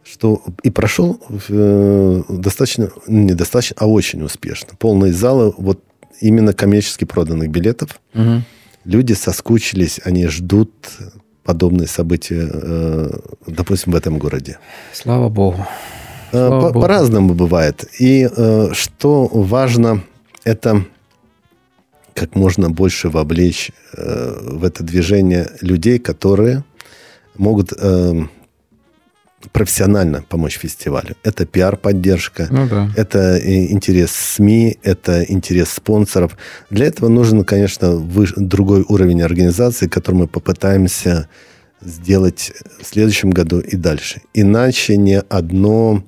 [0.06, 4.70] Что и прошел э, достаточно, не достаточно, а очень успешно.
[4.78, 5.84] Полные залы, вот
[6.22, 8.00] именно коммерчески проданных билетов.
[8.14, 8.44] Угу.
[8.86, 10.72] Люди соскучились, они ждут
[11.44, 14.60] подобные события, э, допустим, в этом городе.
[14.94, 15.66] Слава Богу.
[16.32, 16.82] Э, Слава по- Богу.
[16.82, 17.86] По-разному бывает.
[18.00, 20.04] И э, что важно,
[20.44, 20.86] это
[22.14, 26.64] как можно больше вовлечь э, в это движение людей, которые
[27.38, 28.28] могут э,
[29.53, 31.15] профессионально помочь фестивалю.
[31.25, 32.91] Это пиар-поддержка, Ну да.
[32.97, 36.37] это и интерес СМИ, это интерес спонсоров.
[36.71, 41.27] Для этого нужен, конечно, выш- другой уровень организации, который мы попытаемся
[41.83, 42.53] сделать
[42.83, 44.21] в следующем году и дальше.
[44.35, 46.03] Иначе ни одно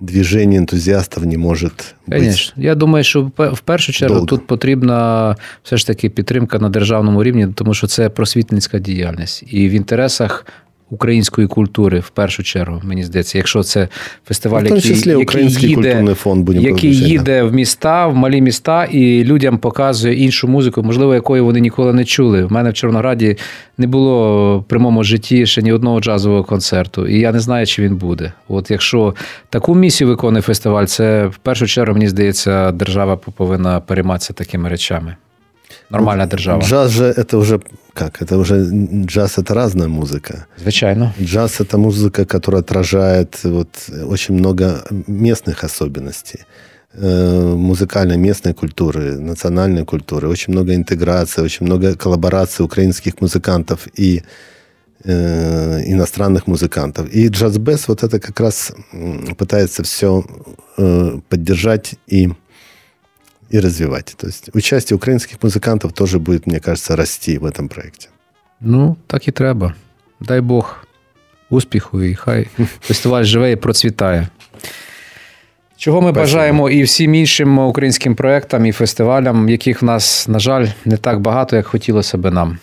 [0.00, 2.20] движение энтузиастов не может быть.
[2.20, 2.62] Звісно.
[2.62, 4.26] Я думаю, що в пе- в першу чергу Довго.
[4.26, 9.44] тут потрібна все ж таки підтримка на державному рівні, тому що це просвітницька діяльність.
[9.46, 10.46] І в інтересах
[10.91, 13.87] української культури, в першу чергу, мені здається, якщо це
[14.27, 19.23] фестиваль, тому який, числі який їде, фонд, який їде в міста, в малі міста, і
[19.23, 22.43] людям показує іншу музику, можливо, якої вони ніколи не чули.
[22.43, 23.37] У мене в Чорнограді
[23.77, 27.81] не було в прямому житті ще ні одного джазового концерту, і я не знаю, чи
[27.81, 28.33] він буде.
[28.47, 29.15] От якщо
[29.49, 35.15] таку місію виконує фестиваль, це в першу чергу, мені здається, держава повинна перейматися такими речами.
[35.91, 36.61] Нормальна держава.
[36.61, 37.59] Джаз же это уже
[37.93, 38.21] как?
[38.21, 38.69] Это уже
[39.05, 40.45] джаз это разная музыка.
[40.57, 41.13] Звичайно.
[41.21, 43.67] Джаз это музыка, которая отражает вот
[44.07, 46.39] очень много местных особенностей
[46.93, 54.23] э, музыкальной местной культуры, национальной культуры, очень много интеграции, очень много коллабораций украинских музыкантов и
[55.03, 57.09] э, иностранных музыкантов.
[57.13, 58.71] И джаз-бес вот это как раз
[59.37, 60.23] пытается все
[61.29, 62.29] поддержать и,
[63.53, 64.15] и развивать.
[64.17, 68.07] То есть участие украинских музыкантов тоже будет, мне кажется, расти в этом проекте.
[68.61, 69.73] Ну, так і треба.
[70.19, 70.85] Дай Бог
[71.49, 72.47] успіху, і хай
[72.81, 74.27] фестиваль живе і процвітає.
[75.77, 80.67] Чого ми бажаємо і всім іншим українським проєктам і фестивалям, яких в нас, на жаль,
[80.85, 82.57] не так багато, як хотілося би нам.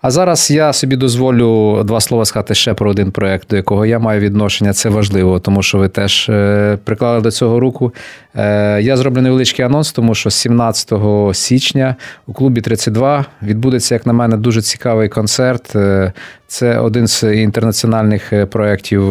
[0.00, 3.98] А зараз я собі дозволю два слова сказати ще про один проєкт, до якого я
[3.98, 4.72] маю відношення.
[4.72, 7.94] Це важливо, тому що ви теж е, приклали до цього руку.
[8.34, 10.92] Е, Я зроблю невеличкий анонс, тому що 17
[11.32, 11.96] січня
[12.26, 15.76] у клубі 32 відбудеться, як на мене, дуже цікавий концерт.
[15.76, 16.12] Е,
[16.46, 19.02] Це один з інтернаціональних проєктів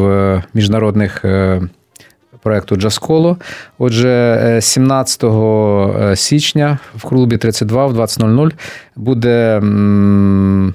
[0.53, 1.25] міжнародних.
[2.47, 3.37] Е, проекту Джасколо.
[3.77, 4.09] Отже,
[4.43, 8.51] е, 17 е, січня в клубі 32 в 20.00
[8.95, 9.61] буде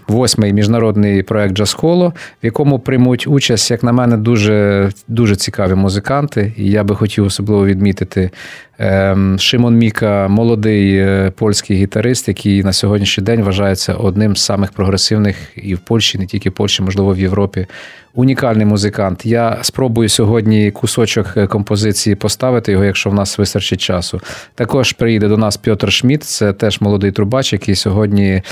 [0.09, 2.13] восьмий міжнародний проект Джасколо,
[2.43, 6.53] в якому приймуть участь, як на мене, дуже, дуже цікаві музиканти.
[6.57, 8.31] І я би хотів особливо відмітити
[9.39, 15.37] Шимон Міка, молодий е, польський гітарист, який на сьогоднішній день вважається одним з самих прогресивних
[15.57, 17.67] і в Польщі, не тільки в Польщі, можливо, в Європі.
[18.15, 19.27] Унікальний музикант.
[19.27, 24.21] Я спробую сьогодні кусочок е, композиції поставити його, якщо в нас вистачить часу.
[24.55, 28.43] Також приїде до нас Пьотр Шмідт, це теж молодий трубач, який сьогодні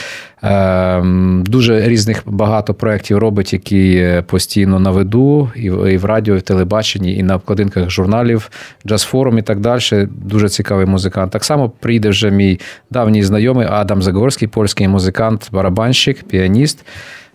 [0.42, 1.02] е,
[1.44, 7.16] дуже різних багато проєктів робить, які постійно на виду, і в радіо, і в телебаченні,
[7.16, 8.50] і на обкладинках журналів,
[8.86, 9.80] джаз-форум і так далі.
[10.10, 11.32] Дуже цікавий музикант.
[11.32, 16.86] Так само приїде вже мій давній знайомий Адам Загорський, польський музикант, барабанщик, піаніст.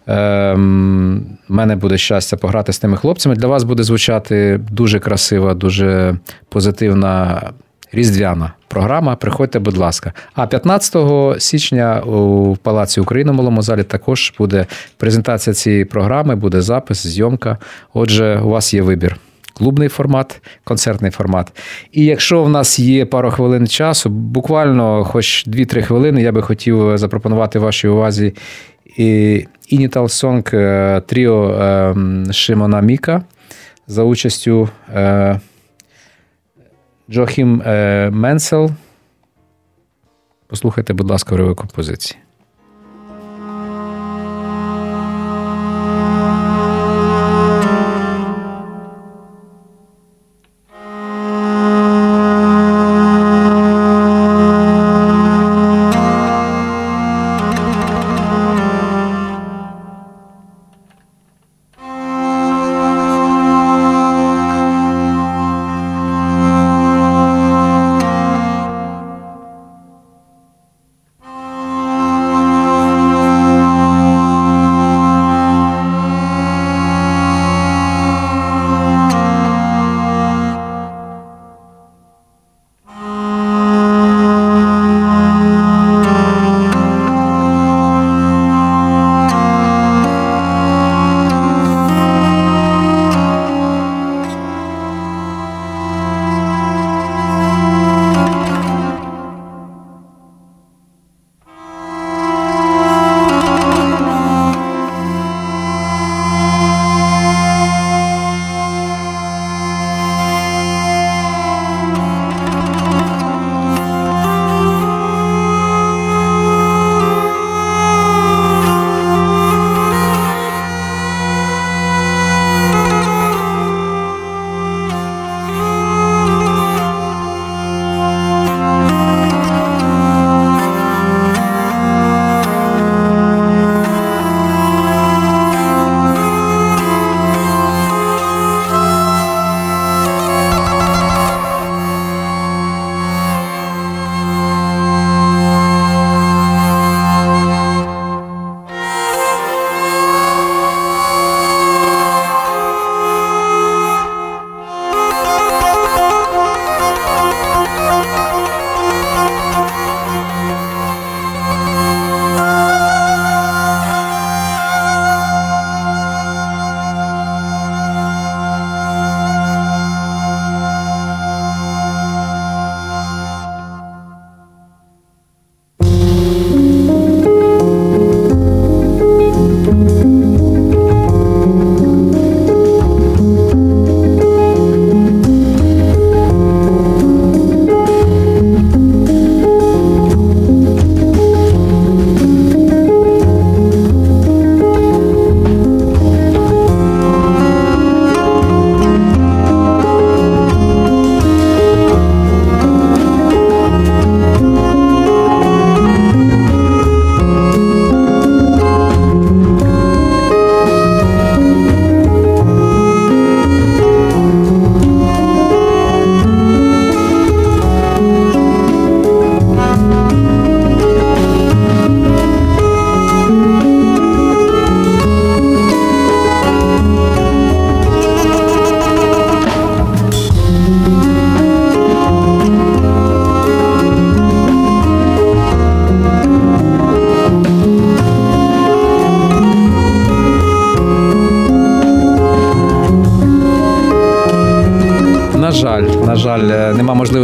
[0.07, 3.35] Ем, мене буде щастя пограти з тими хлопцями.
[3.35, 6.15] Для вас буде звучати дуже красива, дуже
[6.49, 7.41] позитивна
[7.91, 9.15] різдвяна програма.
[9.15, 10.13] Приходьте, будь ласка.
[10.33, 14.65] А 15 січня у Палаці України в малому залі також буде
[14.97, 17.57] презентація цієї програми, буде запис, зйомка.
[17.93, 19.17] Отже, у вас є вибір.
[19.57, 21.59] Клубний формат, концертний формат.
[21.91, 26.97] І якщо в нас є пару хвилин часу, буквально хоч 2-3 хвилини, я би хотів
[26.97, 28.33] запропонувати вашій увазі
[29.71, 31.95] Initial Song Тріо
[32.31, 33.23] Шимона Міка
[33.87, 35.39] за участю е,
[37.09, 38.71] Джохім е, Менсел.
[40.47, 42.24] Послухайте, будь ласка, уривок композиції.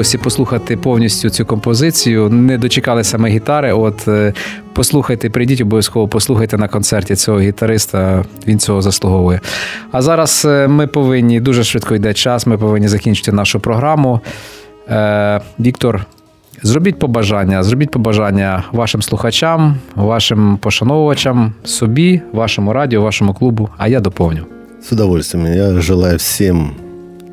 [0.02, 2.30] Можливості послухати повністю цю композицію.
[2.30, 3.74] Не дочекали саме гітари.
[3.74, 4.34] От е,
[4.74, 8.24] послухайте, прийдіть обов'язково, послухайте на концерті цього гітариста.
[8.48, 9.40] Він цього заслуговує.
[9.92, 12.48] А зараз е, ми повинні дуже швидко йде час.
[12.48, 14.20] Ми повинні закінчити нашу програму.
[14.90, 16.06] Е, Віктор.
[16.64, 23.70] Зробіть побажання, зробіть побажання вашим слухачам, вашим пошановувачам, собі, вашому радіо, вашому клубу.
[23.78, 24.46] А я доповню.
[24.82, 25.54] С удовольствием.
[25.54, 26.72] Я желаю всем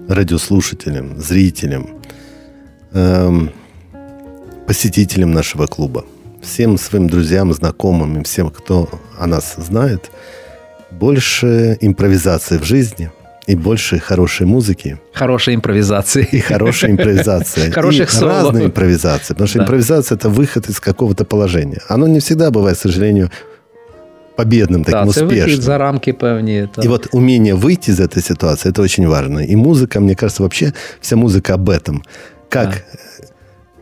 [0.08, 1.84] радиослушателям, зрителям,
[2.92, 3.50] Эм,
[4.66, 6.04] посетителям нашего клуба,
[6.42, 10.10] всем своим друзьям, знакомым, всем, кто о нас знает,
[10.90, 13.10] больше импровизации в жизни
[13.46, 14.98] и больше хорошей музыки.
[15.12, 16.28] Хорошей импровизации.
[16.32, 17.70] И хорошей импровизации.
[17.74, 19.34] Хороших и разной импровизации.
[19.34, 21.80] Потому что импровизация– это выход из какого-то положения.
[21.88, 23.30] Оно не всегда бывает, к сожалению,
[24.36, 25.62] победным, таким да, успешным.
[25.62, 26.68] за рамки певні.
[26.74, 26.84] Так.
[26.84, 29.40] И вот умение выйти из этой ситуации– это очень важно.
[29.40, 32.02] И музыка, мне кажется, вообще вся музыка об этом.
[32.49, 33.27] Как, да.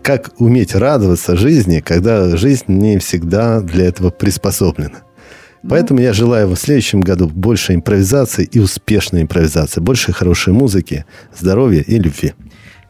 [0.01, 5.01] как уметь радоваться жизни, когда жизнь не всегда для этого приспособлена.
[5.63, 11.03] Поэтому я желаю в следующем году больше импровизации и успешной импровизации, больше хорошей музыки,
[11.39, 12.33] здоров'я і любви.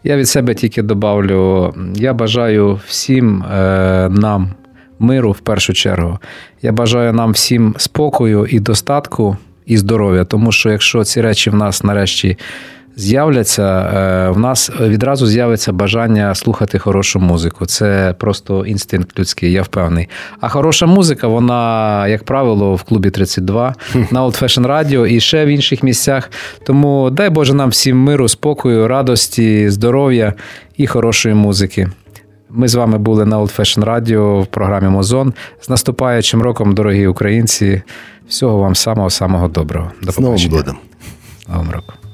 [0.03, 4.53] Я від себе тільки добавлю: я бажаю всім е, нам
[4.99, 6.19] миру в першу чергу.
[6.61, 11.55] Я бажаю нам всім спокою і достатку і здоров'я, тому що якщо ці речі в
[11.55, 12.37] нас нарешті
[12.96, 17.66] з'являться, е, в нас відразу з'явиться бажання слухати хорошу музику.
[17.66, 20.08] Це просто інстинкт людський, я впевнений.
[20.40, 23.74] А хороша музика, вона, як правило, в клубі 32
[24.10, 26.30] на Old Fashion Radio і ще в інших місцях.
[26.66, 30.34] Тому дай Боже нам всім миру, спокою, радості, здоров'я
[30.76, 31.88] і хорошої музики.
[32.50, 35.34] Ми з вами були на Old Fashion Radio в програмі Мозон.
[35.60, 37.82] З наступаючим роком, дорогі українці,
[38.28, 39.90] всього вам самого самого доброго.
[40.02, 40.76] До З Новим годом.
[41.48, 42.05] Новим роком.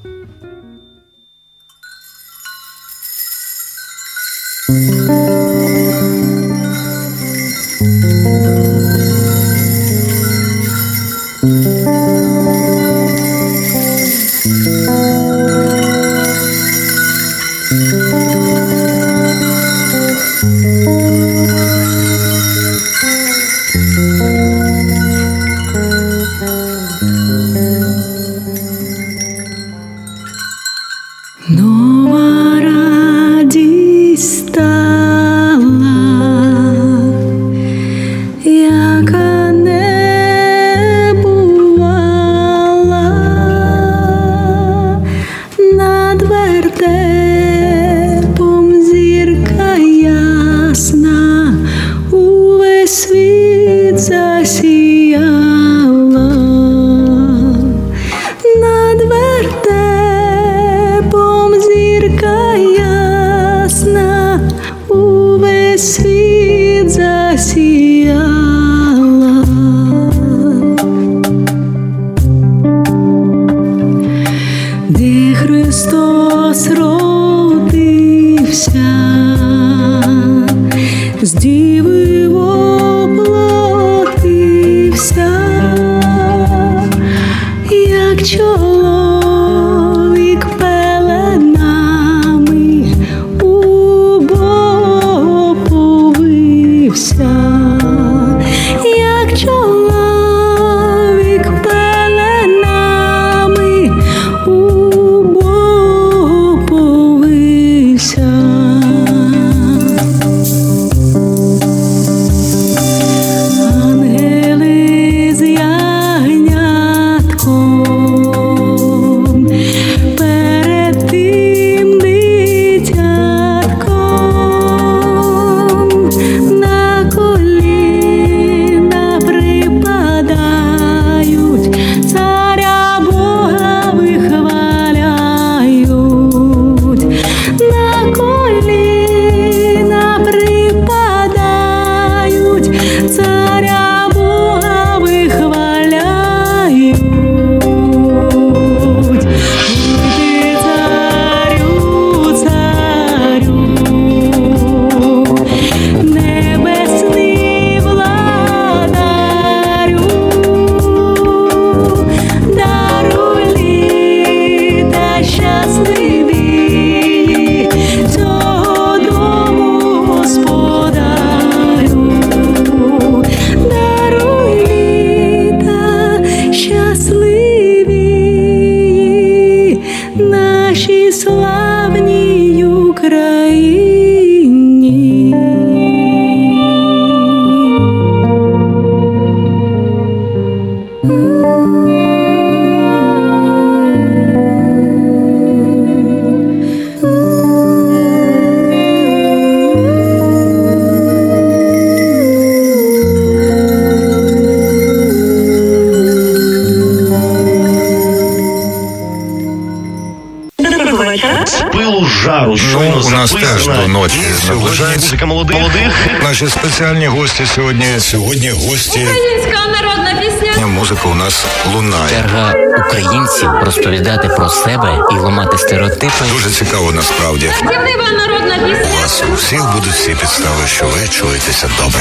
[216.42, 217.84] Наші спеціальні гості сьогодні.
[217.98, 219.00] Сьогодні гості.
[219.04, 220.66] Українська народна пісня.
[220.66, 222.10] Музика у нас лунає.
[222.10, 222.54] Черга
[222.86, 226.24] українців розповідати про себе і ламати стереотипи.
[226.34, 227.50] Дуже цікаво насправді.
[227.56, 229.00] Співлива народна У пісня.
[229.02, 232.00] вас у всіх будуть всі підстави, що ви чуєтеся добре.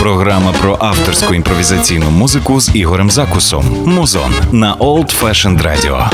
[0.00, 3.76] Програма про авторську імпровізаційну музику з Ігорем Закусом.
[3.86, 6.10] Музон на Old Fashioned Radio.